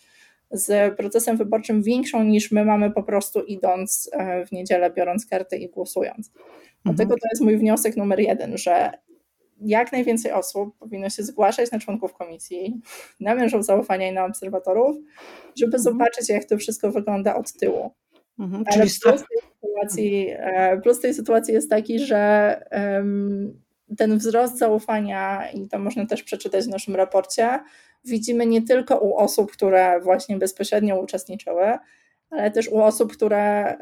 z 0.51 0.97
procesem 0.97 1.37
wyborczym 1.37 1.83
większą 1.83 2.23
niż 2.23 2.51
my 2.51 2.65
mamy 2.65 2.91
po 2.91 3.03
prostu 3.03 3.41
idąc 3.41 4.09
e, 4.13 4.45
w 4.45 4.51
niedzielę, 4.51 4.91
biorąc 4.91 5.25
karty 5.25 5.57
i 5.57 5.69
głosując. 5.69 6.31
Dlatego 6.83 7.13
mhm. 7.13 7.19
to 7.19 7.27
jest 7.31 7.41
mój 7.41 7.57
wniosek 7.57 7.97
numer 7.97 8.19
jeden, 8.19 8.57
że 8.57 8.91
jak 9.61 9.91
najwięcej 9.91 10.31
osób 10.31 10.77
powinno 10.77 11.09
się 11.09 11.23
zgłaszać 11.23 11.71
na 11.71 11.79
członków 11.79 12.13
komisji, 12.13 12.81
na 13.19 13.35
mężów 13.35 13.65
zaufania 13.65 14.09
i 14.09 14.13
na 14.13 14.25
obserwatorów, 14.25 14.97
żeby 15.59 15.77
mhm. 15.77 15.83
zobaczyć, 15.83 16.29
jak 16.29 16.45
to 16.45 16.57
wszystko 16.57 16.91
wygląda 16.91 17.35
od 17.35 17.53
tyłu. 17.53 17.91
Mhm, 18.39 18.63
Ale 18.67 18.81
plus 18.81 18.99
tej, 19.01 19.39
sytuacji, 19.61 20.27
e, 20.37 20.81
plus 20.81 20.99
tej 20.99 21.13
sytuacji 21.13 21.53
jest 21.53 21.69
taki, 21.69 21.99
że 21.99 22.63
ten 23.97 24.17
wzrost 24.17 24.57
zaufania, 24.57 25.51
i 25.51 25.67
to 25.67 25.79
można 25.79 26.05
też 26.05 26.23
przeczytać 26.23 26.65
w 26.65 26.69
naszym 26.69 26.95
raporcie, 26.95 27.59
widzimy 28.05 28.45
nie 28.45 28.61
tylko 28.61 28.99
u 28.99 29.15
osób, 29.15 29.51
które 29.51 29.99
właśnie 30.01 30.37
bezpośrednio 30.37 30.99
uczestniczyły, 30.99 31.77
ale 32.29 32.51
też 32.51 32.67
u 32.67 32.81
osób, 32.81 33.13
które, 33.13 33.77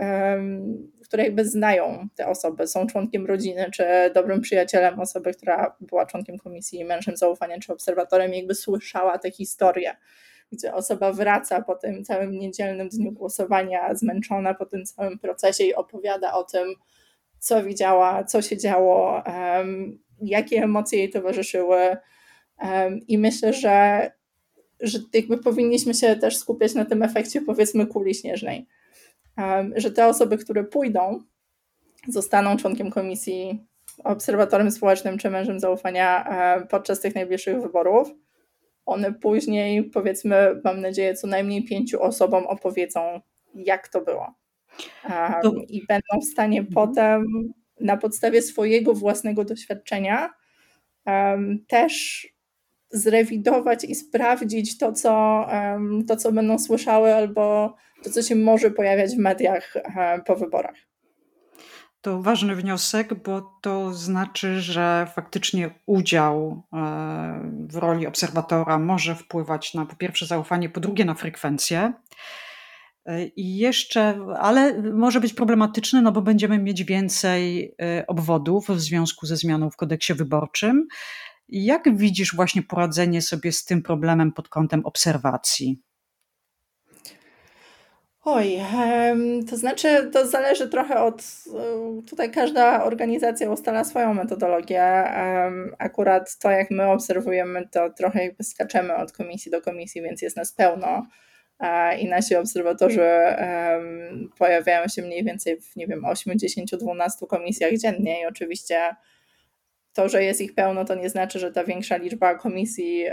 które 1.03 1.23
jakby 1.23 1.45
znają 1.45 2.07
te 2.15 2.27
osoby, 2.27 2.67
są 2.67 2.87
członkiem 2.87 3.25
rodziny, 3.25 3.69
czy 3.73 3.85
dobrym 4.13 4.41
przyjacielem 4.41 4.99
osoby, 4.99 5.33
która 5.33 5.75
była 5.79 6.05
członkiem 6.05 6.37
komisji, 6.37 6.85
mężem 6.85 7.17
zaufania, 7.17 7.59
czy 7.59 7.73
obserwatorem, 7.73 8.33
jakby 8.33 8.55
słyszała 8.55 9.17
te 9.17 9.31
historie, 9.31 9.95
gdzie 10.51 10.73
osoba 10.73 11.13
wraca 11.13 11.61
po 11.61 11.75
tym 11.75 12.03
całym 12.03 12.31
niedzielnym 12.31 12.89
dniu 12.89 13.11
głosowania, 13.11 13.95
zmęczona 13.95 14.53
po 14.53 14.65
tym 14.65 14.85
całym 14.85 15.19
procesie 15.19 15.63
i 15.63 15.75
opowiada 15.75 16.33
o 16.33 16.43
tym, 16.43 16.73
co 17.39 17.63
widziała, 17.63 18.23
co 18.23 18.41
się 18.41 18.57
działo, 18.57 19.23
jakie 20.21 20.63
emocje 20.63 20.99
jej 20.99 21.09
towarzyszyły. 21.09 21.97
I 23.07 23.17
myślę, 23.17 23.53
że 23.53 24.11
że 24.79 24.99
jakby 25.13 25.37
powinniśmy 25.37 25.93
się 25.93 26.15
też 26.15 26.37
skupiać 26.37 26.73
na 26.73 26.85
tym 26.85 27.03
efekcie 27.03 27.41
powiedzmy 27.41 27.87
kuli 27.87 28.15
śnieżnej. 28.15 28.67
Że 29.75 29.91
te 29.91 30.07
osoby, 30.07 30.37
które 30.37 30.63
pójdą, 30.63 31.23
zostaną 32.07 32.57
członkiem 32.57 32.91
komisji, 32.91 33.65
obserwatorem 34.03 34.71
społecznym 34.71 35.17
czy 35.17 35.29
mężem 35.29 35.59
zaufania 35.59 36.29
podczas 36.69 36.99
tych 36.99 37.15
najbliższych 37.15 37.61
wyborów, 37.61 38.11
one 38.87 39.13
później, 39.13 39.83
powiedzmy, 39.83 40.61
mam 40.63 40.81
nadzieję, 40.81 41.13
co 41.13 41.27
najmniej 41.27 41.63
pięciu 41.63 42.01
osobom 42.01 42.47
opowiedzą, 42.47 43.21
jak 43.55 43.87
to 43.87 44.01
było. 44.01 44.33
I 45.69 45.85
będą 45.87 46.19
w 46.21 46.31
stanie 46.31 46.59
mhm. 46.59 46.73
potem 46.73 47.25
na 47.79 47.97
podstawie 47.97 48.41
swojego 48.41 48.93
własnego 48.93 49.45
doświadczenia 49.45 50.33
też 51.67 52.27
zrewidować 52.89 53.83
i 53.83 53.95
sprawdzić 53.95 54.77
to 54.77 54.91
co, 54.91 55.45
to, 56.07 56.15
co 56.15 56.31
będą 56.31 56.59
słyszały, 56.59 57.15
albo 57.15 57.75
to, 58.03 58.09
co 58.09 58.21
się 58.21 58.35
może 58.35 58.71
pojawiać 58.71 59.15
w 59.15 59.19
mediach 59.19 59.73
po 60.25 60.35
wyborach. 60.35 60.75
To 62.01 62.21
ważny 62.21 62.55
wniosek, 62.55 63.23
bo 63.23 63.59
to 63.61 63.93
znaczy, 63.93 64.61
że 64.61 65.07
faktycznie 65.15 65.79
udział 65.85 66.63
e, 66.73 66.77
w 67.69 67.75
roli 67.75 68.07
obserwatora 68.07 68.79
może 68.79 69.15
wpływać 69.15 69.73
na 69.73 69.85
po 69.85 69.95
pierwsze 69.95 70.25
zaufanie, 70.25 70.69
po 70.69 70.79
drugie 70.79 71.05
na 71.05 71.13
frekwencję. 71.13 71.93
E, 73.05 73.25
I 73.25 73.57
jeszcze, 73.57 74.19
ale 74.39 74.81
może 74.81 75.21
być 75.21 75.33
problematyczny, 75.33 76.01
no 76.01 76.11
bo 76.11 76.21
będziemy 76.21 76.59
mieć 76.59 76.83
więcej 76.83 77.75
e, 77.81 78.07
obwodów 78.07 78.67
w 78.67 78.79
związku 78.79 79.25
ze 79.25 79.37
zmianą 79.37 79.69
w 79.69 79.75
kodeksie 79.75 80.13
wyborczym. 80.13 80.87
Jak 81.49 81.97
widzisz 81.97 82.35
właśnie 82.35 82.63
poradzenie 82.63 83.21
sobie 83.21 83.51
z 83.51 83.65
tym 83.65 83.81
problemem 83.83 84.31
pod 84.31 84.49
kątem 84.49 84.85
obserwacji? 84.85 85.81
Oj, 88.29 88.59
to 89.49 89.57
znaczy, 89.57 90.09
to 90.13 90.27
zależy 90.27 90.69
trochę 90.69 91.01
od. 91.01 91.23
Tutaj 92.09 92.31
każda 92.31 92.83
organizacja 92.83 93.51
ustala 93.51 93.83
swoją 93.83 94.13
metodologię. 94.13 94.83
Akurat 95.77 96.37
to, 96.37 96.51
jak 96.51 96.71
my 96.71 96.91
obserwujemy, 96.91 97.67
to 97.71 97.89
trochę 97.89 98.23
jakby 98.23 98.43
skaczemy 98.43 98.95
od 98.95 99.11
komisji 99.11 99.51
do 99.51 99.61
komisji, 99.61 100.01
więc 100.01 100.21
jest 100.21 100.37
nas 100.37 100.51
pełno 100.51 101.07
i 101.99 102.07
nasi 102.07 102.35
obserwatorzy 102.35 103.09
pojawiają 104.37 104.87
się 104.87 105.01
mniej 105.01 105.23
więcej 105.23 105.61
w, 105.61 105.75
nie 105.75 105.87
wiem, 105.87 106.05
8, 106.05 106.39
10, 106.39 106.71
12 106.71 107.27
komisjach 107.27 107.73
dziennie 107.73 108.21
i 108.21 108.25
oczywiście 108.25 108.95
to, 109.93 110.09
że 110.09 110.23
jest 110.23 110.41
ich 110.41 110.55
pełno, 110.55 110.85
to 110.85 110.95
nie 110.95 111.09
znaczy, 111.09 111.39
że 111.39 111.51
ta 111.51 111.63
większa 111.63 111.97
liczba 111.97 112.35
komisji 112.35 113.05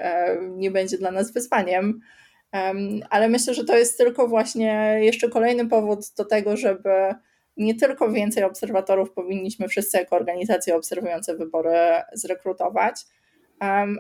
nie 0.51 0.71
będzie 0.71 0.99
dla 0.99 1.11
nas 1.11 1.33
wyzwaniem. 1.33 2.01
Ale 3.11 3.29
myślę, 3.29 3.55
że 3.55 3.65
to 3.65 3.77
jest 3.77 3.99
tylko 3.99 4.29
właśnie 4.29 4.99
jeszcze 5.01 5.29
kolejny 5.29 5.69
powód 5.69 5.99
do 6.17 6.25
tego, 6.25 6.57
żeby 6.57 7.15
nie 7.57 7.75
tylko 7.75 8.13
więcej 8.13 8.45
obserwatorów 8.45 9.13
powinniśmy 9.13 9.69
wszyscy 9.69 9.99
jako 9.99 10.17
organizacje 10.17 10.77
obserwujące 10.77 11.37
wybory 11.37 11.79
zrekrutować, 12.13 12.95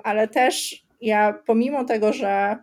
ale 0.05 0.29
też 0.29 0.85
ja 1.01 1.43
pomimo 1.47 1.85
tego, 1.85 2.13
że 2.13 2.57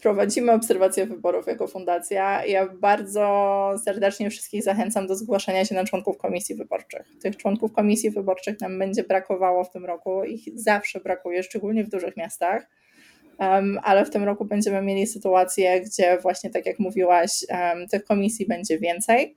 prowadzimy 0.00 0.52
obserwację 0.52 1.06
wyborów 1.06 1.46
jako 1.46 1.66
fundacja. 1.66 2.46
Ja 2.46 2.66
bardzo 2.66 3.74
serdecznie 3.84 4.30
wszystkich 4.30 4.62
zachęcam 4.62 5.06
do 5.06 5.16
zgłaszania 5.16 5.64
się 5.64 5.74
na 5.74 5.84
członków 5.84 6.18
komisji 6.18 6.54
wyborczych. 6.54 7.12
Tych 7.22 7.36
członków 7.36 7.72
komisji 7.72 8.10
wyborczych 8.10 8.60
nam 8.60 8.78
będzie 8.78 9.04
brakowało 9.04 9.64
w 9.64 9.70
tym 9.70 9.84
roku. 9.84 10.24
Ich 10.24 10.42
zawsze 10.54 11.00
brakuje, 11.00 11.42
szczególnie 11.42 11.84
w 11.84 11.88
dużych 11.88 12.16
miastach. 12.16 12.66
Um, 13.42 13.78
ale 13.82 14.04
w 14.04 14.10
tym 14.10 14.24
roku 14.24 14.44
będziemy 14.44 14.82
mieli 14.82 15.06
sytuację, 15.06 15.80
gdzie 15.80 16.18
właśnie 16.18 16.50
tak 16.50 16.66
jak 16.66 16.78
mówiłaś, 16.78 17.30
um, 17.48 17.88
tych 17.88 18.04
komisji 18.04 18.46
będzie 18.46 18.78
więcej, 18.78 19.36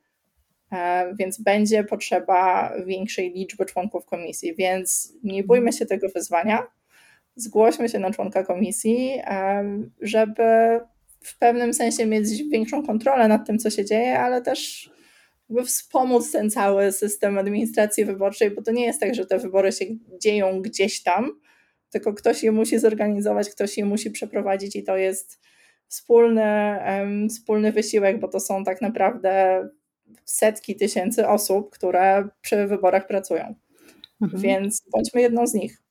um, 0.71 1.15
więc 1.15 1.41
będzie 1.41 1.83
potrzeba 1.83 2.71
większej 2.85 3.31
liczby 3.31 3.65
członków 3.65 4.05
komisji, 4.05 4.55
więc 4.55 5.13
nie 5.23 5.43
bójmy 5.43 5.73
się 5.73 5.85
tego 5.85 6.09
wyzwania. 6.09 6.67
Zgłośmy 7.35 7.89
się 7.89 7.99
na 7.99 8.11
członka 8.11 8.43
komisji, 8.43 9.21
żeby 10.01 10.43
w 11.21 11.37
pewnym 11.37 11.73
sensie 11.73 12.05
mieć 12.05 12.43
większą 12.51 12.85
kontrolę 12.85 13.27
nad 13.27 13.47
tym, 13.47 13.59
co 13.59 13.69
się 13.69 13.85
dzieje, 13.85 14.19
ale 14.19 14.41
też 14.41 14.89
jakby 15.49 15.63
wspomóc 15.63 16.31
ten 16.31 16.49
cały 16.49 16.91
system 16.91 17.37
administracji 17.37 18.05
wyborczej, 18.05 18.51
bo 18.51 18.61
to 18.61 18.71
nie 18.71 18.85
jest 18.85 18.99
tak, 18.99 19.15
że 19.15 19.25
te 19.25 19.39
wybory 19.39 19.71
się 19.71 19.85
dzieją 20.21 20.61
gdzieś 20.61 21.03
tam, 21.03 21.31
tylko 21.95 22.13
ktoś 22.13 22.43
je 22.43 22.51
musi 22.51 22.79
zorganizować, 22.79 23.49
ktoś 23.49 23.77
je 23.77 23.85
musi 23.85 24.11
przeprowadzić 24.11 24.75
i 24.75 24.83
to 24.83 24.97
jest 24.97 25.41
wspólny, 25.87 26.79
um, 26.87 27.29
wspólny 27.29 27.71
wysiłek, 27.71 28.19
bo 28.19 28.27
to 28.27 28.39
są 28.39 28.63
tak 28.63 28.81
naprawdę 28.81 29.63
setki 30.25 30.75
tysięcy 30.75 31.27
osób, 31.27 31.69
które 31.69 32.27
przy 32.41 32.67
wyborach 32.67 33.07
pracują. 33.07 33.55
Mhm. 34.21 34.41
Więc 34.41 34.83
bądźmy 34.91 35.21
jedną 35.21 35.47
z 35.47 35.53
nich. 35.53 35.81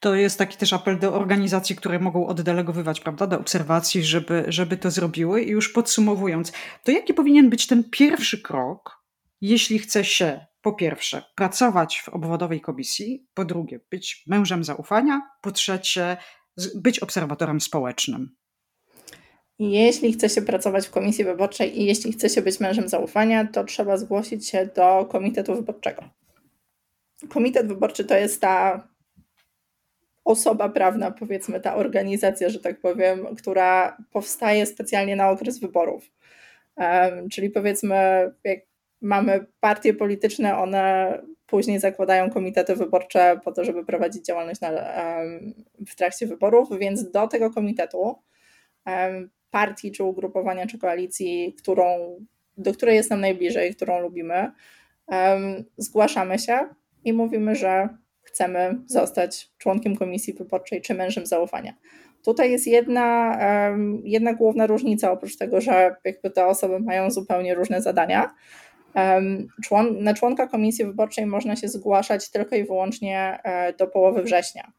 To 0.00 0.14
jest 0.14 0.38
taki 0.38 0.56
też 0.56 0.72
apel 0.72 0.98
do 0.98 1.14
organizacji, 1.14 1.76
które 1.76 1.98
mogą 1.98 2.26
oddelegowywać, 2.26 3.00
prawda, 3.00 3.26
do 3.26 3.40
obserwacji, 3.40 4.02
żeby, 4.02 4.44
żeby 4.48 4.76
to 4.76 4.90
zrobiły. 4.90 5.42
I 5.42 5.50
już 5.50 5.68
podsumowując, 5.68 6.52
to 6.84 6.92
jaki 6.92 7.14
powinien 7.14 7.50
być 7.50 7.66
ten 7.66 7.84
pierwszy 7.90 8.42
krok, 8.42 9.02
jeśli 9.40 9.78
chce 9.78 10.04
się 10.04 10.46
po 10.68 10.72
pierwsze 10.72 11.22
pracować 11.34 12.00
w 12.00 12.08
obwodowej 12.08 12.60
komisji, 12.60 13.26
po 13.34 13.44
drugie 13.44 13.80
być 13.90 14.24
mężem 14.26 14.64
zaufania, 14.64 15.22
po 15.42 15.52
trzecie 15.52 16.16
być 16.74 16.98
obserwatorem 16.98 17.60
społecznym? 17.60 18.36
Jeśli 19.58 20.12
chce 20.12 20.28
się 20.28 20.42
pracować 20.42 20.86
w 20.86 20.90
komisji 20.90 21.24
wyborczej 21.24 21.80
i 21.80 21.84
jeśli 21.84 22.12
chce 22.12 22.28
się 22.28 22.42
być 22.42 22.60
mężem 22.60 22.88
zaufania, 22.88 23.46
to 23.52 23.64
trzeba 23.64 23.96
zgłosić 23.96 24.48
się 24.48 24.66
do 24.76 25.04
komitetu 25.10 25.54
wyborczego. 25.54 26.02
Komitet 27.28 27.68
wyborczy 27.68 28.04
to 28.04 28.16
jest 28.16 28.40
ta 28.40 28.88
osoba 30.24 30.68
prawna, 30.68 31.10
powiedzmy, 31.10 31.60
ta 31.60 31.74
organizacja, 31.74 32.48
że 32.48 32.60
tak 32.60 32.80
powiem, 32.80 33.36
która 33.36 33.96
powstaje 34.12 34.66
specjalnie 34.66 35.16
na 35.16 35.30
okres 35.30 35.60
wyborów. 35.60 36.10
Um, 36.76 37.28
czyli 37.28 37.50
powiedzmy, 37.50 37.96
jak 38.44 38.68
mamy 39.00 39.46
partie 39.60 39.94
polityczne, 39.94 40.58
one 40.58 41.12
później 41.46 41.80
zakładają 41.80 42.30
komitety 42.30 42.76
wyborcze 42.76 43.40
po 43.44 43.52
to, 43.52 43.64
żeby 43.64 43.84
prowadzić 43.84 44.24
działalność 44.24 44.60
na, 44.60 44.70
w 45.86 45.96
trakcie 45.96 46.26
wyborów, 46.26 46.78
więc 46.78 47.10
do 47.10 47.28
tego 47.28 47.50
komitetu 47.50 48.14
partii, 49.50 49.92
czy 49.92 50.04
ugrupowania, 50.04 50.66
czy 50.66 50.78
koalicji, 50.78 51.54
którą, 51.58 52.16
do 52.56 52.72
której 52.72 52.96
jest 52.96 53.10
nam 53.10 53.20
najbliżej, 53.20 53.74
którą 53.74 54.00
lubimy, 54.00 54.52
zgłaszamy 55.76 56.38
się 56.38 56.58
i 57.04 57.12
mówimy, 57.12 57.56
że 57.56 57.88
chcemy 58.22 58.78
zostać 58.86 59.50
członkiem 59.58 59.96
komisji 59.96 60.34
wyborczej 60.34 60.80
czy 60.80 60.94
mężem 60.94 61.26
zaufania. 61.26 61.74
Tutaj 62.24 62.50
jest 62.52 62.66
jedna, 62.66 63.38
jedna 64.04 64.34
główna 64.34 64.66
różnica, 64.66 65.12
oprócz 65.12 65.36
tego, 65.36 65.60
że 65.60 65.96
jakby 66.04 66.30
te 66.30 66.46
osoby 66.46 66.80
mają 66.80 67.10
zupełnie 67.10 67.54
różne 67.54 67.82
zadania. 67.82 68.34
Na 70.00 70.14
członka 70.14 70.46
komisji 70.46 70.84
wyborczej 70.84 71.26
można 71.26 71.56
się 71.56 71.68
zgłaszać 71.68 72.30
tylko 72.30 72.56
i 72.56 72.64
wyłącznie 72.64 73.38
e, 73.44 73.72
do 73.72 73.86
połowy 73.86 74.22
września. 74.22 74.72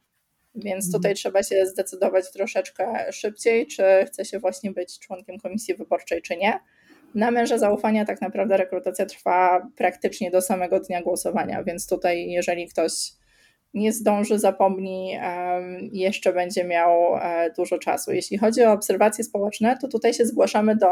Więc 0.55 0.85
mhm. 0.85 0.91
tutaj 0.91 1.15
trzeba 1.15 1.43
się 1.43 1.65
zdecydować 1.65 2.31
troszeczkę 2.31 3.11
szybciej, 3.11 3.67
czy 3.67 3.83
chce 4.07 4.25
się 4.25 4.39
właśnie 4.39 4.71
być 4.71 4.99
członkiem 4.99 5.39
komisji 5.39 5.75
wyborczej, 5.75 6.21
czy 6.21 6.37
nie. 6.37 6.59
Na 7.15 7.31
męża 7.31 7.57
zaufania 7.57 8.05
tak 8.05 8.21
naprawdę 8.21 8.57
rekrutacja 8.57 9.05
trwa 9.05 9.67
praktycznie 9.75 10.31
do 10.31 10.41
samego 10.41 10.79
dnia 10.79 11.01
głosowania, 11.01 11.63
więc 11.63 11.87
tutaj 11.87 12.29
jeżeli 12.29 12.67
ktoś 12.67 13.11
nie 13.73 13.93
zdąży, 13.93 14.39
zapomni, 14.39 15.17
jeszcze 15.91 16.33
będzie 16.33 16.63
miał 16.63 17.15
e, 17.15 17.51
dużo 17.57 17.77
czasu. 17.77 18.11
Jeśli 18.11 18.37
chodzi 18.37 18.63
o 18.63 18.71
obserwacje 18.71 19.23
społeczne, 19.23 19.77
to 19.81 19.87
tutaj 19.87 20.13
się 20.13 20.25
zgłaszamy 20.25 20.75
do 20.75 20.87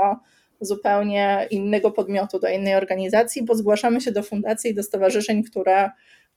zupełnie 0.62 1.48
innego 1.52 1.92
podmiotu, 1.92 2.40
do 2.40 2.50
innej 2.50 2.76
organizacji, 2.76 3.44
bo 3.44 3.56
zgłaszamy 3.56 4.02
się 4.02 4.12
do 4.12 4.24
fundacji 4.24 4.72
i 4.72 4.76
do 4.76 4.84
stowarzyszeń, 4.84 5.44
które 5.44 5.90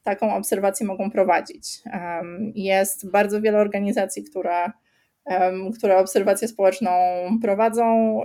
taką 0.03 0.35
obserwację 0.35 0.87
mogą 0.87 1.11
prowadzić. 1.11 1.65
Jest 2.55 3.11
bardzo 3.11 3.41
wiele 3.41 3.59
organizacji, 3.59 4.25
które, 4.25 4.71
które 5.79 5.99
obserwację 5.99 6.49
społeczną 6.49 6.91
prowadzą. 7.43 8.21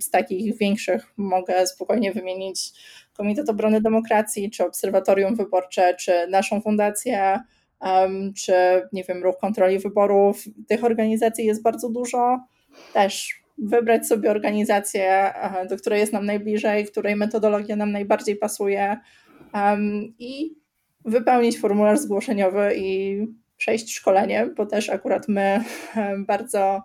Z 0.00 0.10
takich 0.10 0.58
większych 0.58 1.12
mogę 1.16 1.66
spokojnie 1.66 2.12
wymienić 2.12 2.70
Komitet 3.12 3.48
Obrony 3.48 3.80
Demokracji, 3.80 4.50
czy 4.50 4.64
Obserwatorium 4.64 5.36
Wyborcze, 5.36 5.94
czy 5.94 6.12
naszą 6.30 6.60
fundację, 6.60 7.38
czy 8.36 8.52
nie 8.92 9.04
wiem, 9.04 9.22
Ruch 9.22 9.38
Kontroli 9.38 9.78
Wyborów. 9.78 10.44
Tych 10.68 10.84
organizacji 10.84 11.46
jest 11.46 11.62
bardzo 11.62 11.90
dużo. 11.90 12.38
Też 12.94 13.42
wybrać 13.62 14.06
sobie 14.06 14.30
organizację, 14.30 15.34
do 15.70 15.76
której 15.76 16.00
jest 16.00 16.12
nam 16.12 16.26
najbliżej, 16.26 16.86
której 16.86 17.16
metodologia 17.16 17.76
nam 17.76 17.92
najbardziej 17.92 18.36
pasuje 18.36 18.96
i 20.18 20.54
wypełnić 21.04 21.58
formularz 21.58 21.98
zgłoszeniowy 21.98 22.72
i 22.76 23.18
przejść 23.56 23.94
szkolenie, 23.94 24.46
bo 24.56 24.66
też 24.66 24.90
akurat 24.90 25.28
my 25.28 25.64
bardzo, 26.26 26.82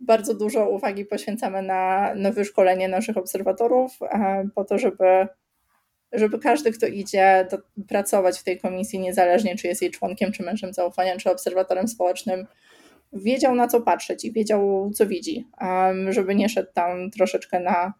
bardzo 0.00 0.34
dużo 0.34 0.70
uwagi 0.70 1.04
poświęcamy 1.04 1.62
na, 1.62 2.14
na 2.14 2.32
wyszkolenie 2.32 2.88
naszych 2.88 3.16
obserwatorów, 3.16 3.98
po 4.54 4.64
to, 4.64 4.78
żeby 4.78 5.28
żeby 6.12 6.38
każdy, 6.38 6.72
kto 6.72 6.86
idzie 6.86 7.46
do, 7.50 7.58
pracować 7.88 8.38
w 8.38 8.44
tej 8.44 8.60
komisji, 8.60 8.98
niezależnie 8.98 9.56
czy 9.56 9.66
jest 9.66 9.82
jej 9.82 9.90
członkiem, 9.90 10.32
czy 10.32 10.42
mężem 10.42 10.72
zaufania, 10.72 11.16
czy 11.16 11.30
obserwatorem 11.30 11.88
społecznym, 11.88 12.46
wiedział 13.12 13.54
na 13.54 13.68
co 13.68 13.80
patrzeć 13.80 14.24
i 14.24 14.32
wiedział, 14.32 14.90
co 14.94 15.06
widzi, 15.06 15.46
żeby 16.08 16.34
nie 16.34 16.48
szedł 16.48 16.72
tam 16.74 17.10
troszeczkę 17.10 17.60
na, 17.60 17.92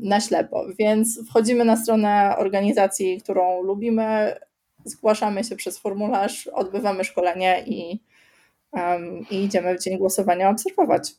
na 0.00 0.20
ślepo. 0.20 0.64
Więc 0.78 1.20
wchodzimy 1.28 1.64
na 1.64 1.76
stronę 1.76 2.34
organizacji, 2.38 3.20
którą 3.20 3.62
lubimy, 3.62 4.36
zgłaszamy 4.84 5.44
się 5.44 5.56
przez 5.56 5.78
formularz, 5.78 6.46
odbywamy 6.46 7.04
szkolenie 7.04 7.64
i, 7.66 8.00
i 9.30 9.44
idziemy 9.44 9.78
w 9.78 9.82
dzień 9.82 9.98
głosowania 9.98 10.50
obserwować. 10.50 11.12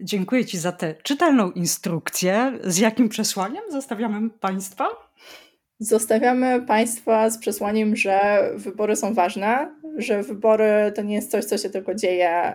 Dziękuję 0.00 0.44
Ci 0.44 0.58
za 0.58 0.72
tę 0.72 0.94
czytelną 1.02 1.50
instrukcję. 1.50 2.58
Z 2.64 2.78
jakim 2.78 3.08
przesłaniem 3.08 3.62
zostawiamy 3.70 4.30
Państwa? 4.30 4.88
Zostawiamy 5.78 6.62
Państwa 6.62 7.30
z 7.30 7.38
przesłaniem, 7.38 7.96
że 7.96 8.48
wybory 8.54 8.96
są 8.96 9.14
ważne, 9.14 9.74
że 9.96 10.22
wybory 10.22 10.92
to 10.94 11.02
nie 11.02 11.14
jest 11.14 11.30
coś, 11.30 11.44
co 11.44 11.58
się 11.58 11.70
tylko 11.70 11.94
dzieje 11.94 12.52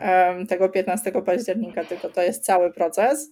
tego 0.49 0.69
15 0.69 1.11
października, 1.11 1.83
tylko 1.83 2.09
to 2.09 2.21
jest 2.21 2.45
cały 2.45 2.73
proces 2.73 3.31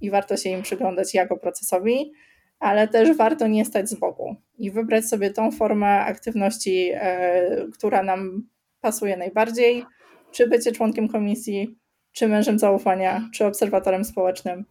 i 0.00 0.10
warto 0.10 0.36
się 0.36 0.50
im 0.50 0.62
przyglądać 0.62 1.14
jako 1.14 1.36
procesowi, 1.36 2.12
ale 2.58 2.88
też 2.88 3.16
warto 3.16 3.46
nie 3.46 3.64
stać 3.64 3.88
z 3.88 3.94
boku 3.94 4.36
i 4.58 4.70
wybrać 4.70 5.04
sobie 5.04 5.30
tą 5.30 5.50
formę 5.50 6.00
aktywności, 6.00 6.90
e, 6.94 7.66
która 7.72 8.02
nam 8.02 8.48
pasuje 8.80 9.16
najbardziej, 9.16 9.84
czy 10.32 10.48
bycie 10.48 10.72
członkiem 10.72 11.08
komisji, 11.08 11.78
czy 12.12 12.28
mężem 12.28 12.58
zaufania, 12.58 13.28
czy 13.34 13.46
obserwatorem 13.46 14.04
społecznym 14.04 14.64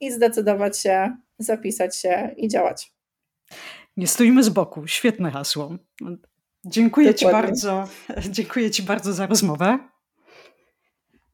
i 0.00 0.12
zdecydować 0.12 0.78
się, 0.78 1.16
zapisać 1.38 1.96
się 1.96 2.34
i 2.36 2.48
działać. 2.48 2.92
Nie 3.96 4.06
stoimy 4.06 4.42
z 4.42 4.48
boku. 4.48 4.86
Świetne 4.86 5.30
hasło. 5.30 5.76
Dziękuję 6.68 7.14
Ci 7.14 7.24
bardzo. 7.24 7.88
Dziękuję 8.30 8.70
Ci 8.70 8.82
bardzo 8.82 9.12
za 9.12 9.26
rozmowę. 9.26 9.78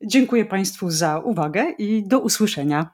Dziękuję 0.07 0.45
Państwu 0.45 0.91
za 0.91 1.19
uwagę 1.19 1.71
i 1.79 2.03
do 2.07 2.21
usłyszenia. 2.21 2.91